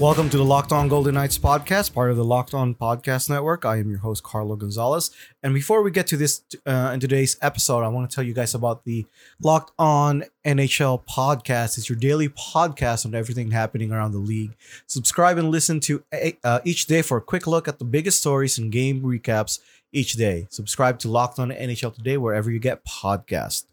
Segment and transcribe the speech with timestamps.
[0.00, 3.66] Welcome to the Locked On Golden Knights podcast, part of the Locked On Podcast Network.
[3.66, 5.10] I am your host, Carlo Gonzalez.
[5.42, 8.32] And before we get to this uh, in today's episode, I want to tell you
[8.32, 9.04] guys about the
[9.42, 11.76] Locked On NHL podcast.
[11.76, 14.56] It's your daily podcast on everything happening around the league.
[14.86, 16.02] Subscribe and listen to
[16.44, 19.58] uh, each day for a quick look at the biggest stories and game recaps
[19.92, 20.46] each day.
[20.48, 23.66] Subscribe to Locked On NHL today wherever you get podcasts.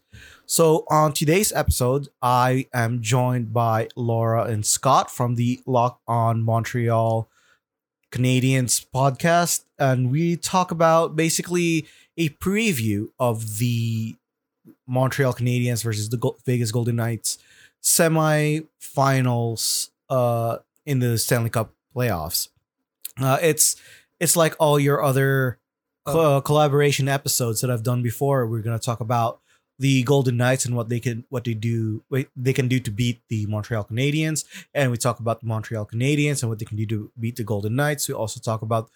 [0.46, 6.42] So, on today's episode, I am joined by Laura and Scott from the Lock on
[6.42, 7.28] Montreal
[8.10, 9.64] Canadiens podcast.
[9.78, 11.86] And we talk about basically
[12.16, 14.16] a preview of the
[14.86, 17.38] Montreal Canadiens versus the Vegas Golden Knights
[17.80, 18.60] semi-finals
[20.08, 22.48] uh, in the Stanley Cup playoffs.
[23.20, 23.76] Uh, it's
[24.20, 25.58] it's like all your other
[26.06, 28.46] uh, collaboration episodes that I've done before.
[28.46, 29.40] We're gonna talk about
[29.78, 32.02] the Golden Knights and what they can what they do
[32.36, 34.44] they can do to beat the Montreal Canadiens.
[34.74, 37.44] And we talk about the Montreal Canadiens and what they can do to beat the
[37.44, 38.08] Golden Knights.
[38.08, 38.90] We also talk about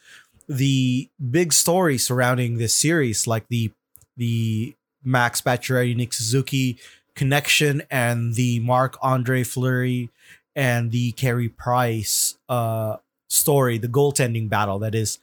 [0.49, 3.71] the big story surrounding this series like the
[4.17, 6.79] the Max Pacioretty Nick Suzuki
[7.15, 10.11] connection and the Marc Andre Fleury
[10.57, 12.97] and the Carey Price uh
[13.29, 15.19] story the goaltending battle that is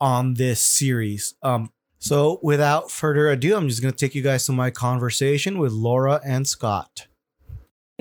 [0.00, 1.34] on this series.
[1.42, 1.70] Um
[2.02, 5.70] so, without further ado, I'm just going to take you guys to my conversation with
[5.70, 7.06] Laura and Scott.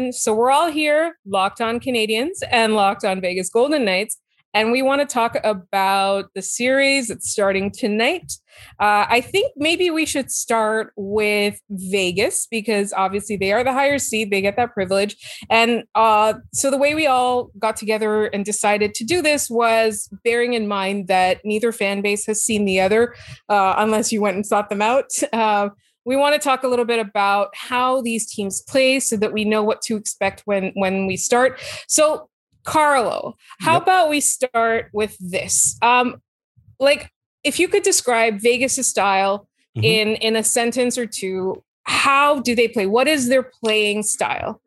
[0.10, 4.18] So, we're all here, locked on Canadiens and locked on Vegas Golden Knights.
[4.54, 8.34] And we want to talk about the series that's starting tonight.
[8.80, 13.98] Uh, I think maybe we should start with Vegas because obviously they are the higher
[13.98, 15.16] seed, they get that privilege.
[15.50, 20.10] And uh, so the way we all got together and decided to do this was
[20.24, 23.16] bearing in mind that neither fan base has seen the other,
[23.50, 25.12] uh, unless you went and sought them out.
[25.34, 25.70] Uh,
[26.06, 29.46] we want to talk a little bit about how these teams play so that we
[29.46, 32.30] know what to expect when when we start so
[32.64, 33.84] Carlo, how yep.
[33.84, 35.78] about we start with this?
[35.82, 36.22] Um,
[36.80, 37.12] like,
[37.44, 39.84] if you could describe Vegas' style mm-hmm.
[39.84, 42.86] in in a sentence or two, how do they play?
[42.86, 44.62] What is their playing style?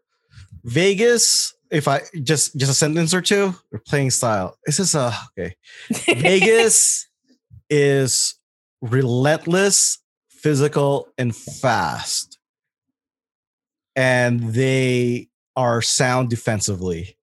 [0.65, 4.56] Vegas, if I just just a sentence or two, their playing style.
[4.66, 5.56] This is a okay.
[5.91, 7.06] Vegas
[7.71, 8.34] is
[8.81, 12.38] relentless, physical, and fast,
[13.94, 17.16] and they are sound defensively.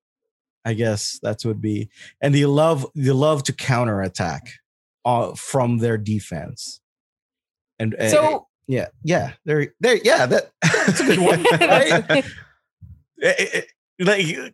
[0.65, 1.89] I guess that's would be.
[2.21, 4.47] And they love they love to counterattack
[5.05, 6.81] uh, from their defense.
[7.79, 9.99] And so uh, yeah, yeah, they're there.
[10.03, 11.43] Yeah, that, that's a good one.
[11.51, 12.25] right?
[13.17, 13.67] it, it,
[13.99, 14.53] like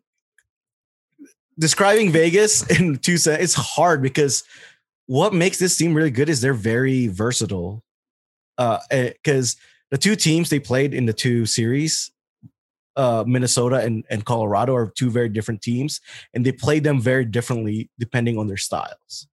[1.59, 4.43] describing Vegas in two cents, it's hard because
[5.07, 7.83] what makes this team really good is they're very versatile.
[8.57, 12.11] Uh, because eh, the two teams they played in the two series
[12.97, 16.01] uh, Minnesota and, and Colorado are two very different teams,
[16.33, 19.27] and they play them very differently depending on their styles.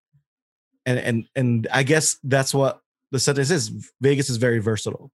[0.86, 2.80] And and and I guess that's what
[3.10, 3.90] the sentence is.
[4.00, 5.10] Vegas is very versatile.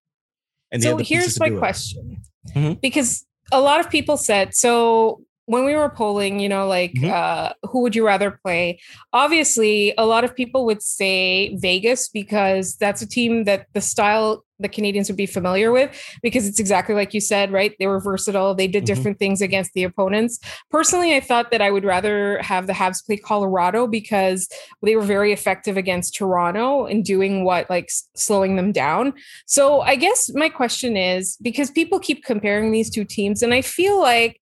[0.72, 2.22] And so here's my question,
[2.54, 2.74] mm-hmm.
[2.74, 7.10] because a lot of people said so when we were polling, you know, like mm-hmm.
[7.12, 8.78] uh, who would you rather play?
[9.12, 14.44] Obviously, a lot of people would say Vegas because that's a team that the style
[14.60, 15.90] the Canadiens would be familiar with
[16.22, 17.74] because it's exactly like you said, right?
[17.78, 18.54] They were versatile.
[18.54, 18.94] They did mm-hmm.
[18.94, 20.38] different things against the opponents.
[20.70, 24.48] Personally, I thought that I would rather have the Habs play Colorado because
[24.82, 29.14] they were very effective against Toronto in doing what, like slowing them down.
[29.46, 33.62] So I guess my question is because people keep comparing these two teams, and I
[33.62, 34.39] feel like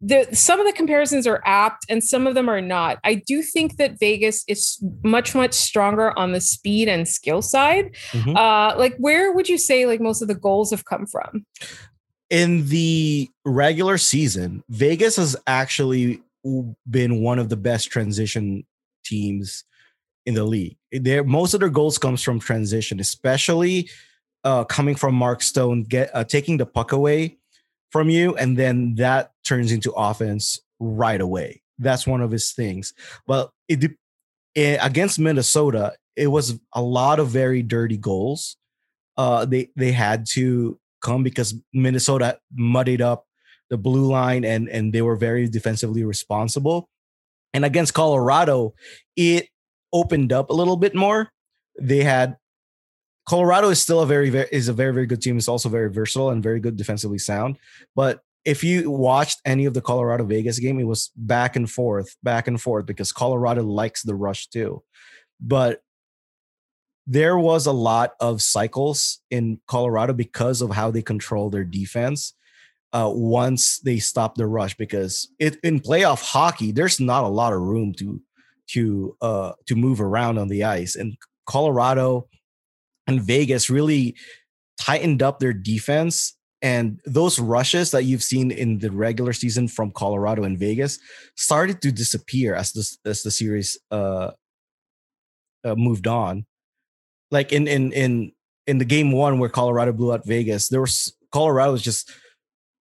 [0.00, 2.98] the some of the comparisons are apt and some of them are not.
[3.04, 7.94] I do think that Vegas is much much stronger on the speed and skill side.
[8.12, 8.36] Mm-hmm.
[8.36, 11.44] Uh, like where would you say like most of the goals have come from?
[12.30, 16.22] In the regular season, Vegas has actually
[16.88, 18.64] been one of the best transition
[19.04, 19.64] teams
[20.24, 20.76] in the league.
[20.92, 23.90] There, most of their goals comes from transition, especially
[24.44, 27.36] uh, coming from Mark Stone, get uh, taking the puck away
[27.90, 31.60] from you, and then that turns into offense right away.
[31.78, 32.94] That's one of his things.
[33.26, 33.96] But it, it
[34.54, 38.56] eh, against Minnesota, it was a lot of very dirty goals.
[39.16, 43.26] Uh, they they had to come because Minnesota muddied up
[43.70, 46.88] the blue line and and they were very defensively responsible.
[47.52, 48.74] And against Colorado,
[49.16, 49.48] it
[49.92, 51.28] opened up a little bit more.
[51.80, 52.36] they had
[53.26, 55.36] Colorado is still a very, very is a very very good team.
[55.36, 57.58] It's also very versatile and very good defensively sound.
[57.96, 62.16] But if you watched any of the Colorado Vegas game, it was back and forth,
[62.22, 64.82] back and forth because Colorado likes the rush too.
[65.40, 65.82] But
[67.06, 72.34] there was a lot of cycles in Colorado because of how they control their defense.
[72.92, 77.52] Uh, once they stop the rush, because it in playoff hockey, there's not a lot
[77.52, 78.20] of room to
[78.68, 81.16] to uh to move around on the ice, and
[81.46, 82.28] Colorado
[83.06, 84.16] and Vegas really
[84.78, 86.36] tightened up their defense.
[86.62, 90.98] And those rushes that you've seen in the regular season from Colorado and Vegas
[91.36, 94.32] started to disappear as the as the series uh,
[95.64, 96.44] uh, moved on.
[97.30, 98.32] Like in in in
[98.66, 102.10] in the game one where Colorado blew out Vegas, there was Colorado was just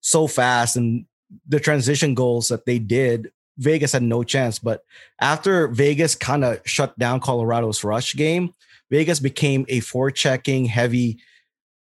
[0.01, 1.05] so fast, and
[1.47, 4.59] the transition goals that they did, Vegas had no chance.
[4.59, 4.83] But
[5.21, 8.53] after Vegas kind of shut down Colorado's rush game,
[8.89, 11.19] Vegas became a forechecking heavy,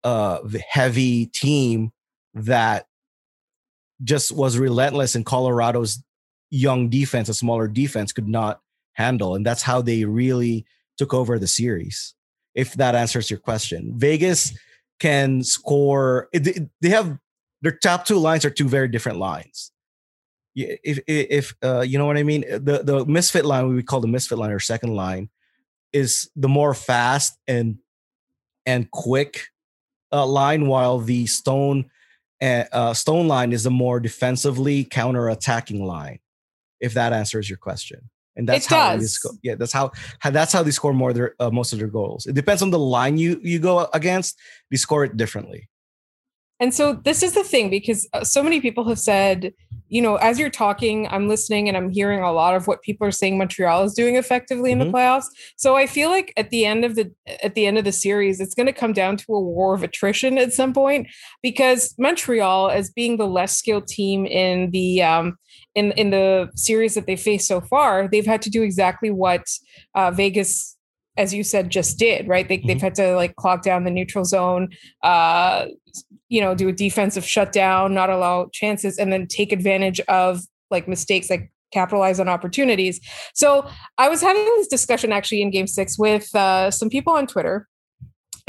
[0.07, 0.39] uh,
[0.69, 1.92] heavy team
[2.33, 2.88] that
[4.06, 6.01] just was relentless in Colorado's
[6.50, 8.62] young defense, a smaller defense could not
[8.94, 9.36] handle.
[9.36, 10.65] And that's how they really
[10.98, 12.13] took over the series.
[12.56, 14.57] If that answers your question, Vegas
[15.01, 16.30] can score.
[16.31, 17.19] They have
[17.62, 19.74] their top two lines are two very different lines.
[20.56, 24.07] If if uh, you know what I mean, the the misfit line we call the
[24.07, 25.30] misfit line or second line
[25.92, 27.77] is the more fast and
[28.65, 29.50] and quick
[30.12, 31.89] uh, line, while the stone
[32.42, 36.19] uh, uh, stone line is a more defensively counter attacking line.
[36.80, 39.01] If that answers your question, and that's it how does.
[39.01, 39.31] they score.
[39.42, 42.27] Yeah, that's how, how that's how they score more their uh, most of their goals.
[42.27, 44.38] It depends on the line you you go against.
[44.69, 45.68] They score it differently.
[46.60, 49.53] And so this is the thing because uh, so many people have said,
[49.89, 53.07] you know, as you're talking, I'm listening and I'm hearing a lot of what people
[53.07, 54.92] are saying Montreal is doing effectively in mm-hmm.
[54.92, 55.25] the playoffs.
[55.56, 57.12] So I feel like at the end of the
[57.44, 59.84] at the end of the series, it's going to come down to a war of
[59.84, 61.07] attrition at some point
[61.42, 65.38] because Montreal, as being the less skilled team in the um,
[65.75, 69.44] in in the series that they faced so far, they've had to do exactly what
[69.95, 70.76] uh, Vegas
[71.17, 72.47] as you said, just did, right?
[72.47, 72.67] They, mm-hmm.
[72.67, 74.69] They've had to like clog down the neutral zone,
[75.03, 75.65] uh,
[76.29, 80.87] you know, do a defensive shutdown, not allow chances, and then take advantage of like
[80.87, 82.99] mistakes, like capitalize on opportunities.
[83.33, 83.67] So
[83.97, 87.67] I was having this discussion actually in game six with uh, some people on Twitter.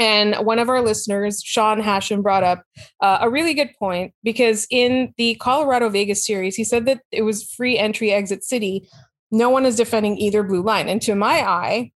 [0.01, 2.63] And one of our listeners, Sean Hashem, brought up
[3.01, 7.23] uh, a really good point because in the Colorado Vegas series, he said that it
[7.23, 8.87] was free entry exit city.
[9.29, 10.87] No one is defending either blue line.
[10.87, 11.91] And to my eye,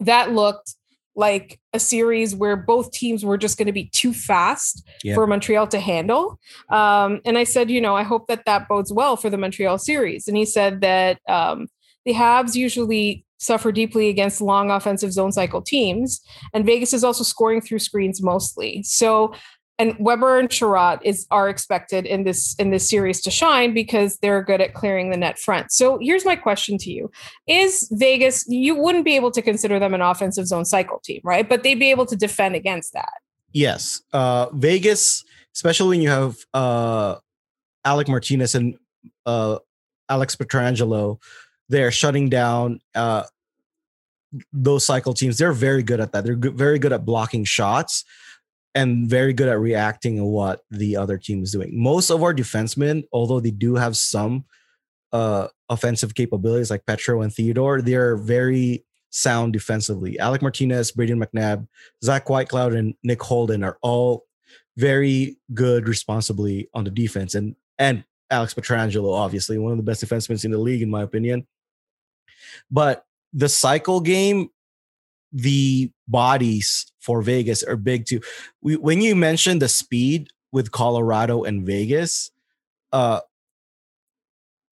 [0.00, 0.74] that looked
[1.14, 5.14] like a series where both teams were just going to be too fast yeah.
[5.14, 6.38] for Montreal to handle.
[6.70, 9.78] Um, and I said, you know, I hope that that bodes well for the Montreal
[9.78, 10.28] series.
[10.28, 11.66] And he said that um,
[12.04, 16.20] the Habs usually suffer deeply against long offensive zone cycle teams,
[16.52, 18.82] and Vegas is also scoring through screens mostly.
[18.82, 19.32] So
[19.78, 24.18] and Weber and Chiarot is are expected in this in this series to shine because
[24.18, 25.70] they're good at clearing the net front.
[25.70, 27.10] So here's my question to you:
[27.46, 28.44] Is Vegas?
[28.48, 31.48] You wouldn't be able to consider them an offensive zone cycle team, right?
[31.48, 33.12] But they'd be able to defend against that.
[33.52, 37.16] Yes, uh, Vegas, especially when you have uh,
[37.84, 38.76] Alec Martinez and
[39.26, 39.58] uh,
[40.08, 41.20] Alex Pietrangelo,
[41.68, 43.24] they're shutting down uh,
[44.52, 45.38] those cycle teams.
[45.38, 46.24] They're very good at that.
[46.24, 48.04] They're good, very good at blocking shots
[48.74, 51.70] and very good at reacting to what the other team is doing.
[51.72, 54.44] Most of our defensemen, although they do have some
[55.12, 60.18] uh, offensive capabilities like Petro and Theodore, they're very sound defensively.
[60.18, 61.66] Alec Martinez, Brayden McNabb,
[62.04, 64.26] Zach Whitecloud, and Nick Holden are all
[64.76, 67.34] very good responsibly on the defense.
[67.34, 71.02] And and Alex Pietrangelo, obviously, one of the best defensemen in the league, in my
[71.02, 71.46] opinion.
[72.70, 74.50] But the cycle game
[75.32, 78.20] the bodies for Vegas are big too.
[78.62, 82.30] We, when you mentioned the speed with Colorado and Vegas,
[82.92, 83.20] uh,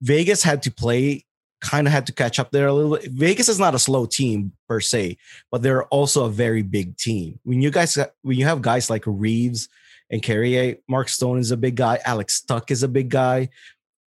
[0.01, 1.25] Vegas had to play,
[1.61, 3.11] kind of had to catch up there a little bit.
[3.11, 5.17] Vegas is not a slow team per se,
[5.51, 7.39] but they're also a very big team.
[7.45, 9.69] When you guys, when you have guys like Reaves
[10.11, 13.49] and Carrier, Mark Stone is a big guy, Alex Tuch is a big guy.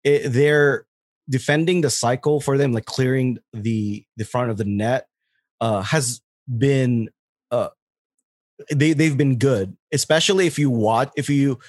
[0.03, 0.85] It, they're
[1.29, 5.07] defending the cycle for them, like clearing the the front of the net,
[5.61, 6.21] uh, has
[6.57, 7.09] been
[7.51, 7.69] uh
[8.71, 11.59] they they've been good, especially if you watch if you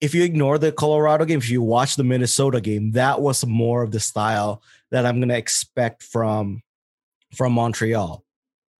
[0.00, 3.82] if you ignore the Colorado game, if you watch the Minnesota game, that was more
[3.82, 6.62] of the style that I'm gonna expect from
[7.34, 8.24] from Montreal,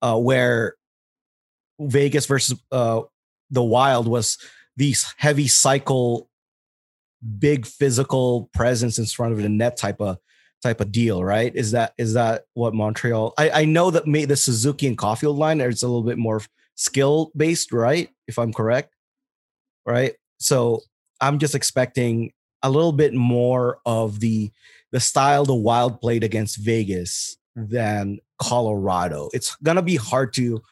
[0.02, 0.76] uh, where
[1.78, 3.02] Vegas versus uh,
[3.50, 4.38] the Wild was
[4.76, 6.28] these heavy cycle,
[7.38, 10.18] big physical presence in front of the net type of
[10.62, 11.54] type of deal, right?
[11.54, 13.34] Is that is that what Montreal?
[13.38, 16.42] I, I know that made the Suzuki and Caufield line it's a little bit more
[16.74, 18.10] skill based, right?
[18.26, 18.94] If I'm correct,
[19.86, 20.14] right?
[20.38, 20.82] So
[21.20, 24.50] I'm just expecting a little bit more of the
[24.92, 27.72] the style the Wild played against Vegas mm-hmm.
[27.72, 29.30] than Colorado.
[29.32, 30.62] It's gonna be hard to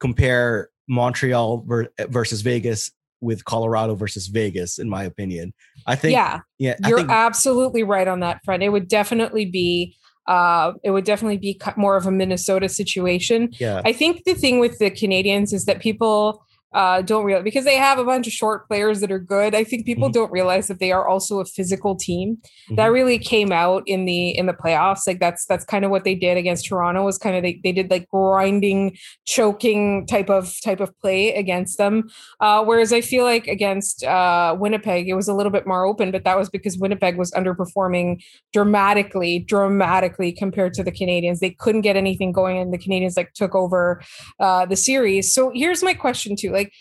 [0.00, 1.64] compare Montreal
[2.08, 2.90] versus Vegas
[3.24, 5.52] with Colorado versus Vegas, in my opinion.
[5.86, 8.62] I think, yeah, yeah, you're think, absolutely right on that front.
[8.62, 9.96] It would definitely be,
[10.28, 13.50] uh, it would definitely be more of a Minnesota situation.
[13.58, 17.64] Yeah, I think the thing with the Canadiens is that people uh, don't realize because
[17.64, 19.54] they have a bunch of short players that are good.
[19.54, 20.20] I think people mm-hmm.
[20.20, 22.36] don't realize that they are also a physical team.
[22.36, 22.74] Mm-hmm.
[22.74, 25.06] That really came out in the in the playoffs.
[25.06, 27.04] Like that's that's kind of what they did against Toronto.
[27.04, 31.78] Was kind of they, they did like grinding, choking type of type of play against
[31.78, 32.08] them.
[32.40, 36.10] Uh, whereas I feel like against uh, Winnipeg, it was a little bit more open,
[36.10, 41.38] but that was because Winnipeg was underperforming dramatically, dramatically compared to the Canadiens.
[41.38, 44.02] They couldn't get anything going, and the Canadiens like took over
[44.40, 45.32] uh, the series.
[45.32, 46.72] So here's my question too, like like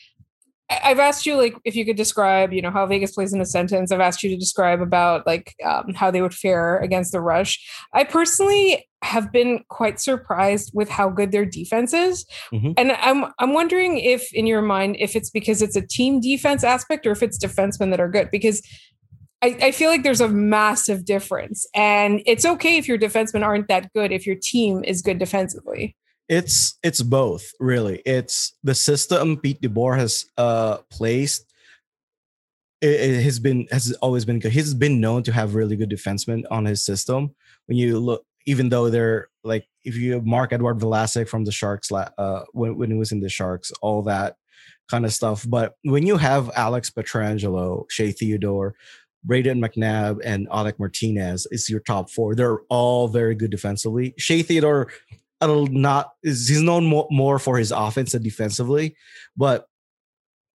[0.70, 3.46] I've asked you like if you could describe, you know, how Vegas plays in a
[3.46, 3.92] sentence.
[3.92, 7.60] I've asked you to describe about like um, how they would fare against the rush.
[7.94, 12.72] I personally have been quite surprised with how good their defense is, mm-hmm.
[12.78, 16.64] and I'm I'm wondering if in your mind if it's because it's a team defense
[16.64, 18.62] aspect or if it's defensemen that are good because.
[19.42, 23.68] I, I feel like there's a massive difference, and it's okay if your defensemen aren't
[23.68, 25.98] that good if your team is good defensively.
[26.30, 28.02] It's it's both, really.
[28.06, 31.46] It's the system Pete DeBoer has uh placed.
[32.82, 34.52] It, it, has been has always been good.
[34.52, 37.36] He's been known to have really good defensemen on his system.
[37.68, 42.44] When you look, even though they're like, if you Marc-Edouard Vlasic from the Sharks, uh,
[42.52, 44.38] when when he was in the Sharks, all that
[44.90, 45.46] kind of stuff.
[45.48, 48.76] But when you have Alex Pietrangelo, Shea Theodore,
[49.28, 52.36] Brayden McNabb, and Alec Martinez is your top four.
[52.36, 54.14] They're all very good defensively.
[54.18, 54.92] Shea Theodore
[55.48, 58.96] not is he's known more, more for his offense and defensively,
[59.36, 59.68] but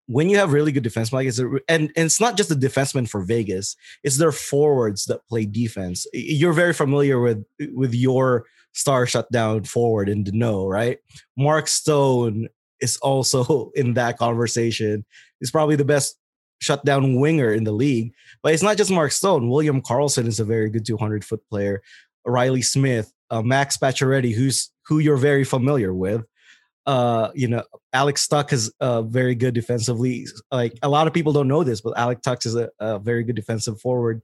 [0.07, 2.55] when you have really good defense, like it's a, and, and it's not just the
[2.55, 6.07] defensemen for Vegas, it's their forwards that play defense.
[6.13, 10.99] You're very familiar with with your star shutdown forward in Danault, right?
[11.35, 12.47] Mark Stone
[12.79, 15.05] is also in that conversation.
[15.39, 16.17] He's probably the best
[16.59, 18.13] shutdown winger in the league.
[18.41, 19.49] But it's not just Mark Stone.
[19.49, 21.81] William Karlsson is a very good 200 foot player.
[22.25, 26.23] Reilly Smith, uh, Max Pacioretty, who's who you're very familiar with.
[26.85, 30.25] Uh, you know, Alex Tuch is uh, very good defensively.
[30.51, 33.23] Like a lot of people don't know this, but Alex Tuch is a, a, very
[33.23, 34.21] good defensive forward.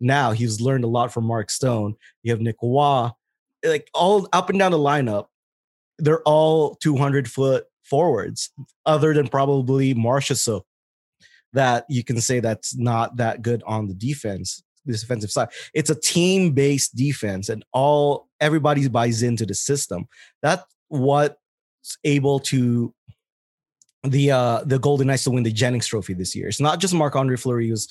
[0.00, 1.94] Now he's learned a lot from Mark Stone.
[2.22, 3.12] You have Nick Waugh,
[3.64, 5.26] like all up and down the lineup.
[5.98, 8.50] They're all 200 foot forwards,
[8.86, 10.62] other than probably Marchessault,
[11.52, 15.48] that you can say that's not that good on the defense defensive side.
[15.74, 20.06] It's a team based defense, and all everybody buys into the system.
[20.42, 21.36] That's what's
[22.04, 22.94] able to
[24.02, 26.48] the uh the Golden Knights to win the Jennings Trophy this year.
[26.48, 27.88] It's not just Marc Andre Fleury who's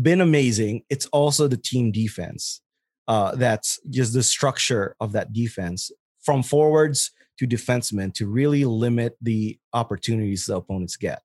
[0.00, 0.82] been amazing.
[0.88, 2.60] It's also the team defense.
[3.08, 5.90] Uh, that's just the structure of that defense
[6.22, 11.22] from forwards to defensemen to really limit the opportunities the opponents get.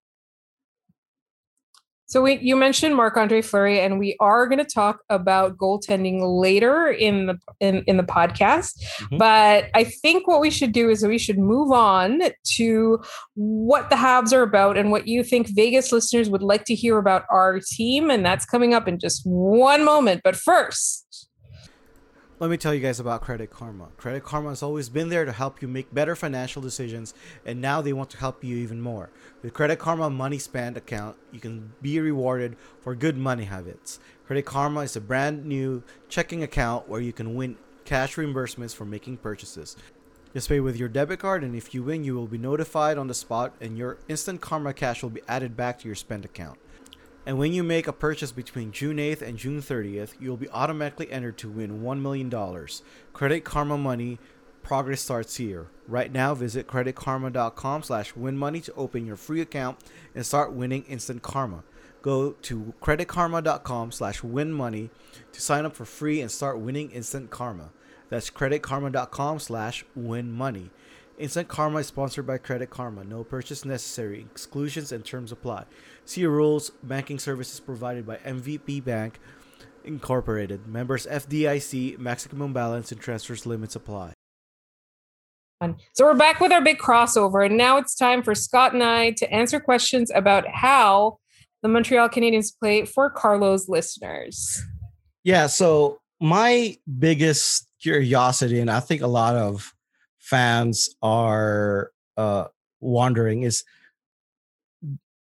[2.07, 6.19] So we, you mentioned Marc Andre Fleury, and we are going to talk about goaltending
[6.41, 8.81] later in the in, in the podcast.
[9.01, 9.17] Mm-hmm.
[9.17, 12.21] But I think what we should do is we should move on
[12.55, 13.01] to
[13.35, 16.97] what the Habs are about and what you think Vegas listeners would like to hear
[16.97, 20.21] about our team, and that's coming up in just one moment.
[20.23, 21.26] But first,
[22.39, 23.87] let me tell you guys about Credit Karma.
[23.97, 27.81] Credit Karma has always been there to help you make better financial decisions, and now
[27.81, 29.09] they want to help you even more.
[29.41, 33.99] With Credit Karma Money Spend account, you can be rewarded for good money habits.
[34.27, 38.85] Credit Karma is a brand new checking account where you can win cash reimbursements for
[38.85, 39.75] making purchases.
[40.33, 43.07] Just pay with your debit card, and if you win, you will be notified on
[43.07, 46.59] the spot, and your instant Karma cash will be added back to your spend account.
[47.27, 51.11] And when you make a purchase between June 8th and June 30th, you'll be automatically
[51.11, 52.31] entered to win $1 million.
[53.11, 54.17] Credit Karma Money
[54.63, 55.67] progress starts here.
[55.89, 59.77] Right now, visit creditkarma.com slash winmoney to open your free account
[60.15, 61.65] and start winning instant karma.
[62.01, 64.89] Go to creditkarma.com slash winmoney
[65.33, 67.71] to sign up for free and start winning instant karma.
[68.07, 70.69] That's creditkarma.com slash winmoney.
[71.17, 73.03] Instant Karma is sponsored by Credit Karma.
[73.03, 74.27] No purchase necessary.
[74.31, 75.65] Exclusions and terms apply.
[76.05, 76.69] See rules.
[76.83, 79.19] Banking services provided by MVB Bank
[79.83, 80.67] Incorporated.
[80.67, 81.97] Members FDIC.
[81.97, 84.13] Maximum balance and transfers limits apply.
[85.93, 89.09] So we're back with our big crossover, and now it's time for Scott and I
[89.13, 91.17] to answer questions about how
[91.63, 94.61] the Montreal Canadiens play for Carlo's listeners.
[95.23, 99.73] Yeah, so my biggest curiosity, and I think a lot of
[100.27, 102.45] fans are uh,
[102.81, 103.63] wondering, is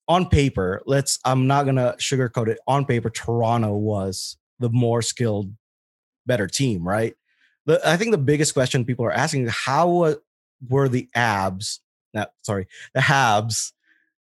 [0.09, 0.83] on paper.
[0.87, 1.19] Let's.
[1.25, 2.59] I'm not gonna sugarcoat it.
[2.67, 5.53] On paper, Toronto was the more skilled,
[6.27, 7.15] better team, right?
[7.67, 10.17] The, I think the biggest question people are asking: How
[10.69, 11.81] were the Abs?
[12.13, 13.73] Not sorry, the Habs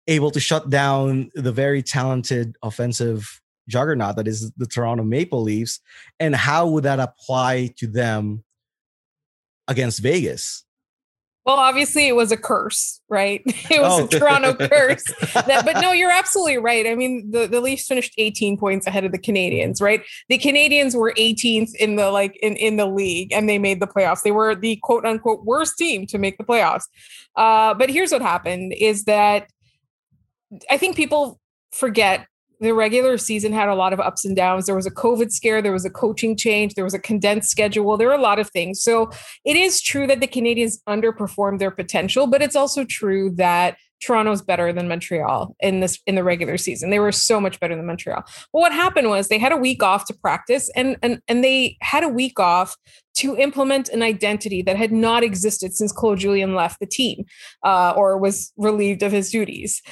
[0.08, 5.80] able to shut down the very talented offensive juggernaut that is the Toronto Maple Leafs,
[6.18, 8.44] and how would that apply to them
[9.68, 10.64] against Vegas?
[11.44, 13.42] Well, obviously it was a curse, right?
[13.70, 14.04] It was oh.
[14.04, 15.02] a Toronto curse.
[15.34, 16.86] That, but no, you're absolutely right.
[16.86, 20.02] I mean, the, the Leafs finished 18 points ahead of the Canadiens, right?
[20.28, 23.86] The Canadiens were 18th in the like in, in the league and they made the
[23.86, 24.22] playoffs.
[24.22, 26.84] They were the quote unquote worst team to make the playoffs.
[27.34, 29.48] Uh, but here's what happened is that
[30.70, 31.40] I think people
[31.72, 32.26] forget
[32.62, 34.66] the regular season had a lot of ups and downs.
[34.66, 37.96] There was a COVID scare, there was a coaching change, there was a condensed schedule,
[37.96, 38.80] there were a lot of things.
[38.80, 39.10] So
[39.44, 44.42] it is true that the Canadiens underperformed their potential, but it's also true that Toronto's
[44.42, 46.90] better than Montreal in this in the regular season.
[46.90, 48.24] They were so much better than Montreal.
[48.52, 51.76] Well, what happened was they had a week off to practice and and and they
[51.80, 52.76] had a week off
[53.18, 57.24] to implement an identity that had not existed since Claude Julien left the team
[57.62, 59.82] uh, or was relieved of his duties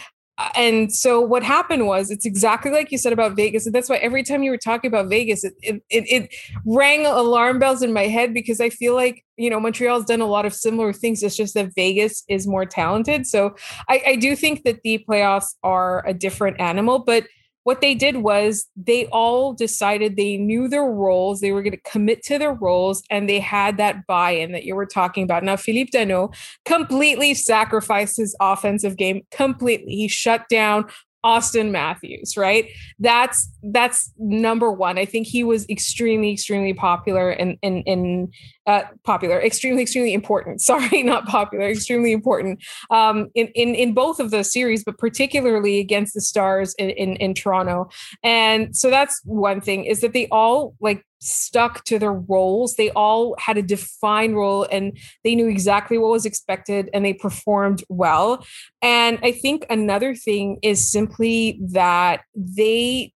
[0.55, 3.67] and so what happened was it's exactly like you said about Vegas.
[3.67, 6.35] And that's why every time you were talking about Vegas, it, it, it, it
[6.67, 10.27] rang alarm bells in my head because I feel like, you know, Montreal's done a
[10.27, 11.23] lot of similar things.
[11.23, 13.27] It's just that Vegas is more talented.
[13.27, 13.57] So
[13.89, 17.25] I, I do think that the playoffs are a different animal, but
[17.64, 21.90] what they did was they all decided they knew their roles, they were going to
[21.90, 25.45] commit to their roles, and they had that buy in that you were talking about.
[25.45, 29.95] Now, Philippe Danault completely sacrificed his offensive game completely.
[29.95, 30.87] He shut down
[31.25, 32.71] Auston Matthews, right?
[32.99, 34.99] That's that's number one.
[34.99, 38.33] I think he was extremely, extremely popular and in, in,
[38.67, 40.61] uh, popular, extremely, extremely important.
[40.71, 45.79] Sorry, not popular, extremely important um, in, in in both of the series, but particularly
[45.79, 47.91] against the Stars in, in in Toronto.
[48.23, 52.76] And so that's one thing is that they all like stuck to their roles.
[52.76, 57.13] They all had a defined role and they knew exactly what was expected and they
[57.13, 58.45] performed well.
[58.83, 63.13] And I think another thing is simply that they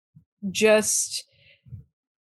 [0.50, 1.24] just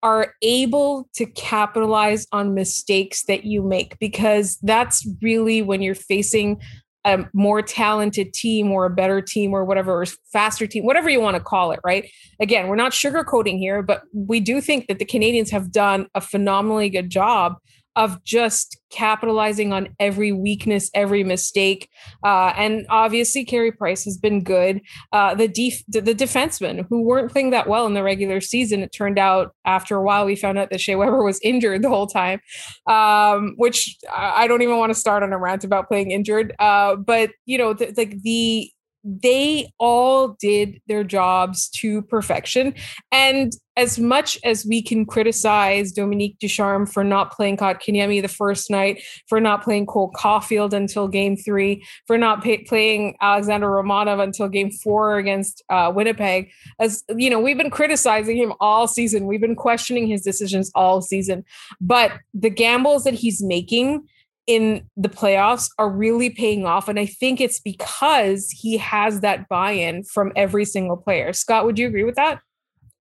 [0.03, 6.61] are able to capitalize on mistakes that you make because that's really when you're facing
[7.07, 11.21] a more talented team or a better team or whatever, or faster team, whatever you
[11.21, 12.11] want to call it, right?
[12.40, 16.21] Again, we're not sugarcoating here, but we do think that the Canadiens have done a
[16.21, 17.57] phenomenally good job
[17.97, 21.89] of just capitalizing on every weakness, every mistake.
[22.23, 24.81] Uh, and obviously, Carey Price has been good.
[25.13, 28.93] Uh, the def- the defensemen who weren't playing that well in the regular season, it
[28.93, 32.07] turned out after a while we found out that Shea Weber was injured the whole
[32.07, 32.41] time,
[32.87, 36.55] um, which I don't even want to start on a rant about playing injured.
[36.59, 38.71] Uh, but you know, th- like the
[39.07, 42.75] they all did their jobs to perfection.
[43.12, 48.69] And as much as we can criticize Dominique Ducharme for not playing Kotkaniemi the first
[48.71, 54.21] night, for not playing Cole Caufield until game three, for not pay- playing Alexander Romanov
[54.21, 59.27] until game four against uh, Winnipeg, as you know, we've been criticizing him all season.
[59.27, 61.45] We've been questioning his decisions all season.
[61.81, 64.09] But the gambles that he's making
[64.47, 66.89] in the playoffs are really paying off.
[66.89, 71.33] And I think it's because he has that buy in from every single player.
[71.33, 72.41] Scott, would you agree with that?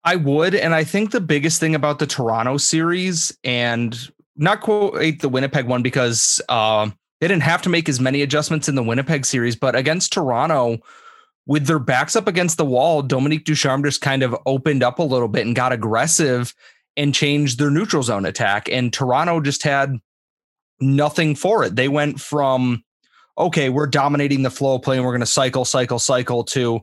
[0.06, 0.56] I would.
[0.56, 3.98] And I think the biggest thing about the Toronto series and
[4.36, 6.90] not quote the Winnipeg one because uh,
[7.22, 10.80] they didn't have to make as many adjustments in the Winnipeg series, but against Toronto,
[11.46, 15.04] with their backs up against the wall, Dominique Ducharme just kind of opened up a
[15.04, 16.54] little bit and got aggressive
[16.96, 18.70] and changed their neutral zone attack.
[18.70, 19.98] And Toronto just had
[20.84, 21.76] nothing for it.
[21.76, 22.84] They went from,
[23.38, 26.82] okay, we're dominating the flow play and we're going to cycle, cycle, cycle to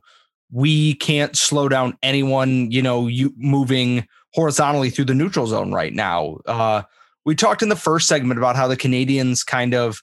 [0.52, 5.92] we can't slow down anyone, you know, you moving horizontally through the neutral zone right
[5.92, 6.38] now.
[6.46, 6.82] Uh,
[7.24, 10.00] we talked in the first segment about how the Canadiens kind of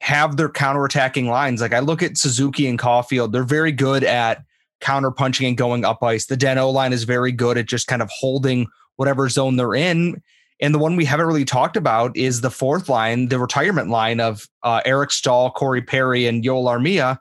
[0.00, 1.60] have their counterattacking lines.
[1.60, 4.42] Like I look at Suzuki and Caufield, they're very good at
[4.80, 6.26] counter punching and going up ice.
[6.26, 8.66] The Danault line is very good at just kind of holding
[8.96, 10.22] whatever zone they're in.
[10.60, 14.20] And the one we haven't really talked about is the fourth line, the retirement line
[14.20, 17.18] of uh, Eric Staal, Corey Perry, and Joel Armia,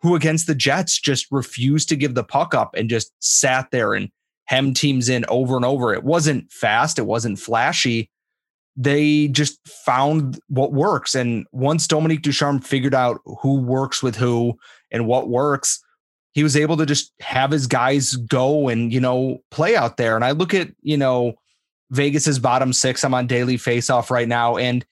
[0.00, 3.94] who against the Jets just refused to give the puck up and just sat there
[3.94, 4.10] and
[4.44, 5.94] hem teams in over and over.
[5.94, 8.10] It wasn't fast, it wasn't flashy.
[8.76, 11.14] They just found what works.
[11.14, 14.58] And once Dominique Ducharme figured out who works with who
[14.90, 15.82] and what works,
[16.32, 20.14] he was able to just have his guys go and, you know, play out there.
[20.14, 21.36] And I look at, you know,
[21.90, 23.04] Vegas's bottom six.
[23.04, 24.84] I'm on daily faceoff right now, and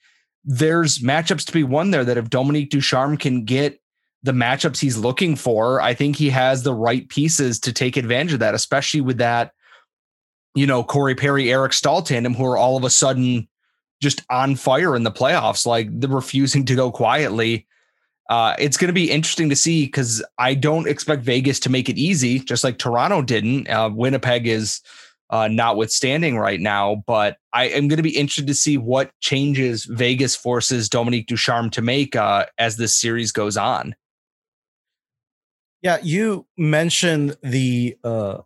[0.43, 3.81] there's matchups to be won there that if Dominique Ducharme can get
[4.23, 8.33] the matchups he's looking for, I think he has the right pieces to take advantage
[8.33, 9.51] of that, especially with that,
[10.55, 13.47] you know, Corey Perry, Eric Staal tandem, who are all of a sudden
[14.01, 17.67] just on fire in the playoffs, like they're refusing to go quietly.
[18.29, 21.89] Uh, it's going to be interesting to see because I don't expect Vegas to make
[21.89, 23.69] it easy, just like Toronto didn't.
[23.69, 24.81] Uh, Winnipeg is
[25.29, 29.85] uh, notwithstanding right now, but I am going to be interested to see what changes
[29.85, 33.95] Vegas forces Dominique Ducharme to make uh, as this series goes on.
[35.81, 38.39] Yeah, you mentioned the uh,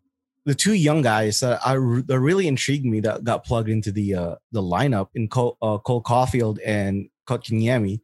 [0.45, 4.15] the two young guys that are that really intrigued me that got plugged into the
[4.15, 8.01] uh, the lineup in Cole, uh, Cole Caufield and Kotkaniemi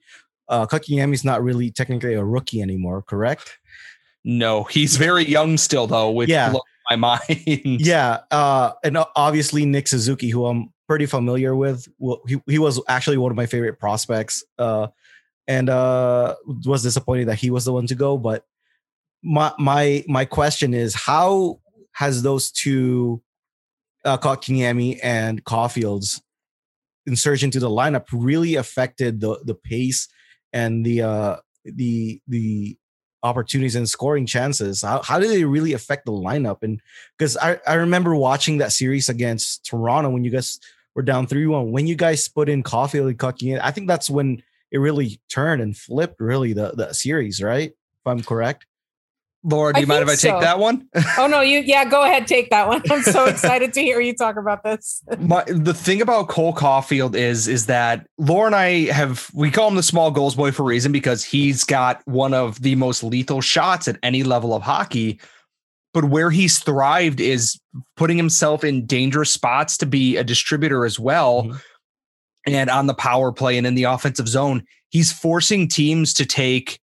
[0.48, 0.68] uh,
[1.12, 3.58] is not really technically a rookie anymore, correct?
[4.24, 6.54] No, he's very young still, though, which yeah.
[6.90, 7.22] My mind.
[7.82, 8.20] yeah.
[8.32, 13.18] Uh, and obviously, Nick Suzuki, who I'm pretty familiar with, well, he, he was actually
[13.18, 14.44] one of my favorite prospects.
[14.58, 14.88] Uh,
[15.48, 18.18] and uh, was disappointed that he was the one to go.
[18.18, 18.46] But
[19.24, 21.60] my my my question is, how
[21.94, 23.22] has those two,
[24.04, 26.22] uh, Kotkaniemi and Caufield's
[27.06, 30.08] insertion to the lineup really affected the the pace
[30.54, 32.78] and the uh the the
[33.26, 34.84] opportunities and scoring chances.
[34.84, 36.62] How, how did it really affect the lineup?
[36.62, 36.80] And
[37.18, 40.60] because I, I remember watching that series against toronto when you guys
[40.96, 44.10] were down 3-1 when you guys put in coffee and cooking in i think that's
[44.10, 47.72] when it really turned and flipped really the, the series right?
[47.72, 48.66] If i'm correct
[49.46, 50.32] Laura, do you I mind if I so.
[50.32, 50.88] take that one?
[51.20, 52.82] oh no, you yeah, go ahead, take that one.
[52.90, 55.04] I'm so excited to hear you talk about this.
[55.20, 59.68] My, the thing about Cole Caufield is is that Laura and I have we call
[59.68, 63.04] him the small goals boy for a reason because he's got one of the most
[63.04, 65.20] lethal shots at any level of hockey.
[65.94, 67.60] But where he's thrived is
[67.96, 71.44] putting himself in dangerous spots to be a distributor as well.
[71.44, 71.58] Mm-hmm.
[72.48, 76.80] And on the power play and in the offensive zone, he's forcing teams to take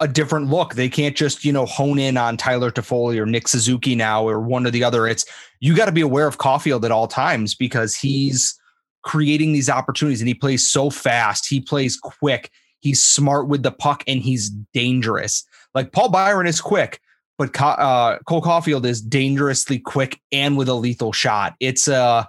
[0.00, 0.74] a different look.
[0.74, 4.40] They can't just, you know, hone in on Tyler Toffoli or Nick Suzuki now or
[4.40, 5.06] one or the other.
[5.06, 5.24] It's
[5.60, 8.58] you got to be aware of Caufield at all times because he's
[9.02, 11.48] creating these opportunities and he plays so fast.
[11.48, 12.50] He plays quick.
[12.80, 15.44] He's smart with the puck and he's dangerous.
[15.74, 17.00] Like Paul Byron is quick,
[17.36, 21.54] but uh, Cole Caufield is dangerously quick and with a lethal shot.
[21.58, 22.28] It's a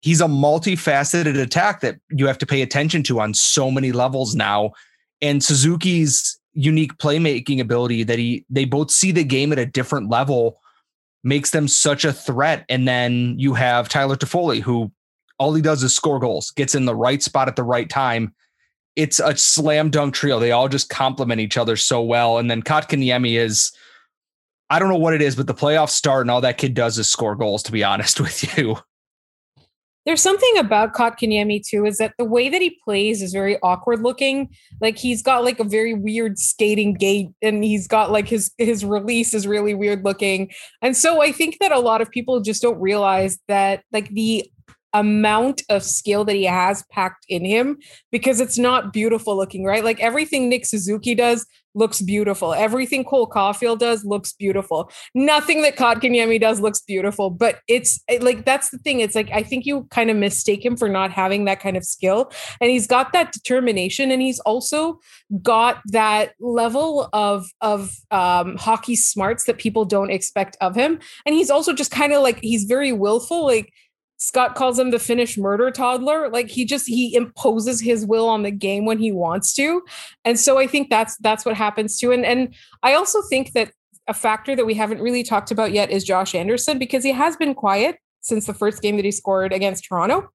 [0.00, 4.34] he's a multifaceted attack that you have to pay attention to on so many levels
[4.34, 4.72] now.
[5.20, 10.10] And Suzuki's unique playmaking ability that he they both see the game at a different
[10.10, 10.60] level
[11.24, 12.64] makes them such a threat.
[12.68, 14.92] And then you have Tyler Toffoli, who
[15.38, 18.34] all he does is score goals, gets in the right spot at the right time.
[18.96, 20.40] It's a slam dunk trio.
[20.40, 22.38] They all just complement each other so well.
[22.38, 23.72] And then Kotkaniemi is,
[24.70, 26.98] I don't know what it is, but the playoffs start and all that kid does
[26.98, 28.76] is score goals, to be honest with you.
[30.08, 34.00] There's something about Kotkaniemi too, is that the way that he plays is very awkward
[34.00, 34.48] looking.
[34.80, 38.86] Like he's got like a very weird skating gait, and he's got like his his
[38.86, 40.50] release is really weird looking.
[40.80, 44.50] And so I think that a lot of people just don't realize that like the
[44.98, 47.78] amount of skill that he has packed in him
[48.10, 49.84] because it's not beautiful looking, right?
[49.84, 52.52] Like everything Nick Suzuki does looks beautiful.
[52.52, 54.90] Everything Cole Caufield does looks beautiful.
[55.14, 59.00] Nothing that Kotkaniemi does looks beautiful, but it's like that's the thing.
[59.00, 61.84] It's like I think you kind of mistake him for not having that kind of
[61.84, 64.98] skill, and he's got that determination, and he's also
[65.40, 71.34] got that level of of um, hockey smarts that people don't expect of him, and
[71.34, 73.72] he's also just kind of like he's very willful, like
[74.18, 76.28] Scott calls him the Finnish murder toddler.
[76.28, 79.82] Like he just he imposes his will on the game when he wants to.
[80.24, 82.12] And so I think that's that's what happens too.
[82.12, 83.72] And and I also think that
[84.08, 87.36] a factor that we haven't really talked about yet is Josh Anderson because he has
[87.36, 90.30] been quiet since the first game that he scored against Toronto.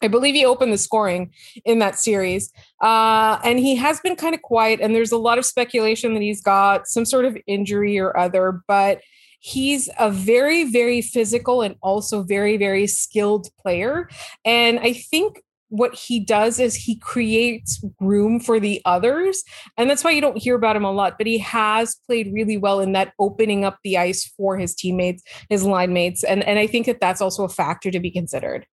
[0.00, 1.32] I believe he opened the scoring
[1.64, 2.52] in that series.
[2.80, 6.22] Uh, and he has been kind of quiet, and there's a lot of speculation that
[6.22, 8.62] he's got some sort of injury or other.
[8.66, 9.00] But
[9.42, 14.08] he's a very, very physical and also very, very skilled player.
[14.44, 19.42] And I think what he does is he creates room for the others.
[19.76, 22.56] And that's why you don't hear about him a lot, but he has played really
[22.56, 26.22] well in that opening up the ice for his teammates, his line mates.
[26.22, 28.66] And, and I think that that's also a factor to be considered.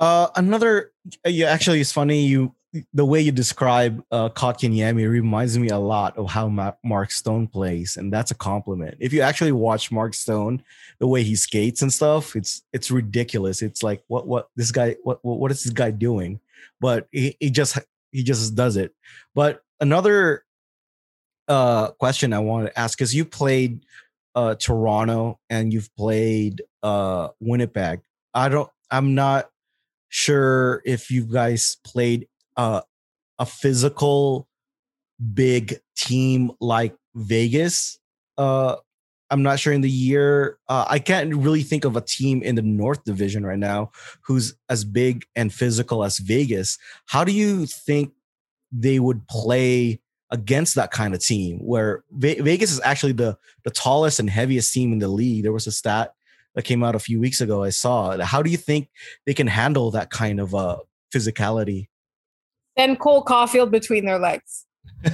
[0.00, 0.92] Uh, another,
[1.24, 2.54] yeah, actually, it's funny you
[2.92, 7.48] the way you describe uh, Kotkaniemi reminds me a lot of how Ma- Mark Stone
[7.48, 8.96] plays, and that's a compliment.
[9.00, 10.62] If you actually watch Mark Stone,
[10.98, 13.62] the way he skates and stuff, it's it's ridiculous.
[13.62, 16.40] It's like what what this guy what what is this guy doing?
[16.80, 17.78] But he, he just
[18.12, 18.94] he just does it.
[19.34, 20.44] But another
[21.48, 23.84] uh, question I want to ask is you played
[24.34, 28.00] uh, Toronto and you've played uh, Winnipeg
[28.34, 28.70] I don't.
[28.90, 29.50] I'm not
[30.08, 32.28] sure if you guys played
[32.60, 32.82] uh,
[33.38, 34.46] a physical
[35.32, 37.98] big team like Vegas.
[38.36, 38.76] Uh,
[39.30, 40.58] I'm not sure in the year.
[40.68, 43.92] Uh, I can't really think of a team in the North Division right now
[44.26, 46.76] who's as big and physical as Vegas.
[47.06, 48.12] How do you think
[48.70, 53.70] they would play against that kind of team where Ve- Vegas is actually the the
[53.70, 55.44] tallest and heaviest team in the league?
[55.44, 56.12] There was a stat
[56.54, 57.62] that came out a few weeks ago.
[57.62, 58.18] I saw.
[58.18, 58.90] How do you think
[59.24, 60.76] they can handle that kind of uh,
[61.14, 61.86] physicality?
[62.80, 64.64] And Cole Caufield between their legs.
[65.04, 65.12] um,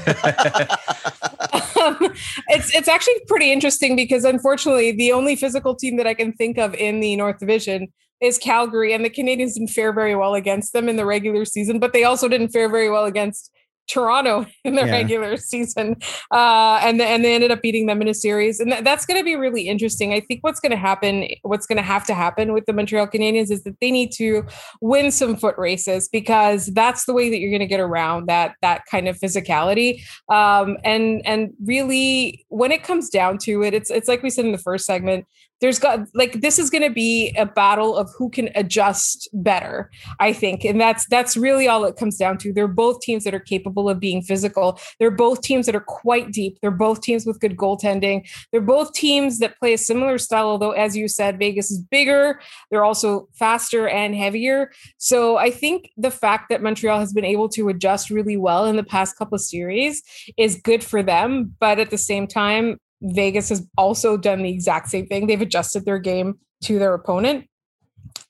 [2.49, 6.59] it's it's actually pretty interesting because unfortunately the only physical team that I can think
[6.59, 7.89] of in the North Division
[8.21, 11.81] is Calgary, and the Canadians didn't fare very well against them in the regular season,
[11.81, 13.51] but they also didn't fare very well against
[13.89, 14.93] Toronto in the yeah.
[14.93, 15.97] regular season,
[16.31, 19.19] uh, and and they ended up beating them in a series, and th- that's going
[19.19, 20.13] to be really interesting.
[20.13, 23.07] I think what's going to happen, what's going to have to happen with the Montreal
[23.07, 24.45] Canadiens is that they need to
[24.81, 28.55] win some foot races because that's the way that you're going to get around that
[28.63, 30.03] that kind of physicality.
[30.29, 34.45] Um, and and really, when it comes down to it, it's it's like we said
[34.45, 35.27] in the first segment
[35.61, 39.91] there's got like this is going to be a battle of who can adjust better
[40.21, 40.65] i think.
[40.65, 42.53] And that's that's really all it comes down to.
[42.53, 44.79] They're both teams that are capable of being physical.
[44.99, 46.59] They're both teams that are quite deep.
[46.61, 48.29] They're both teams with good goaltending.
[48.53, 52.41] They're both teams that play a similar style although as you said vegas is bigger.
[52.71, 54.71] They're also faster and heavier.
[54.99, 58.77] So i think the fact that montreal has been able to adjust really well in
[58.77, 60.03] the past couple of series
[60.37, 61.55] is good for them.
[61.61, 65.27] But at the same time Vegas has also done the exact same thing.
[65.27, 67.49] They've adjusted their game to their opponent.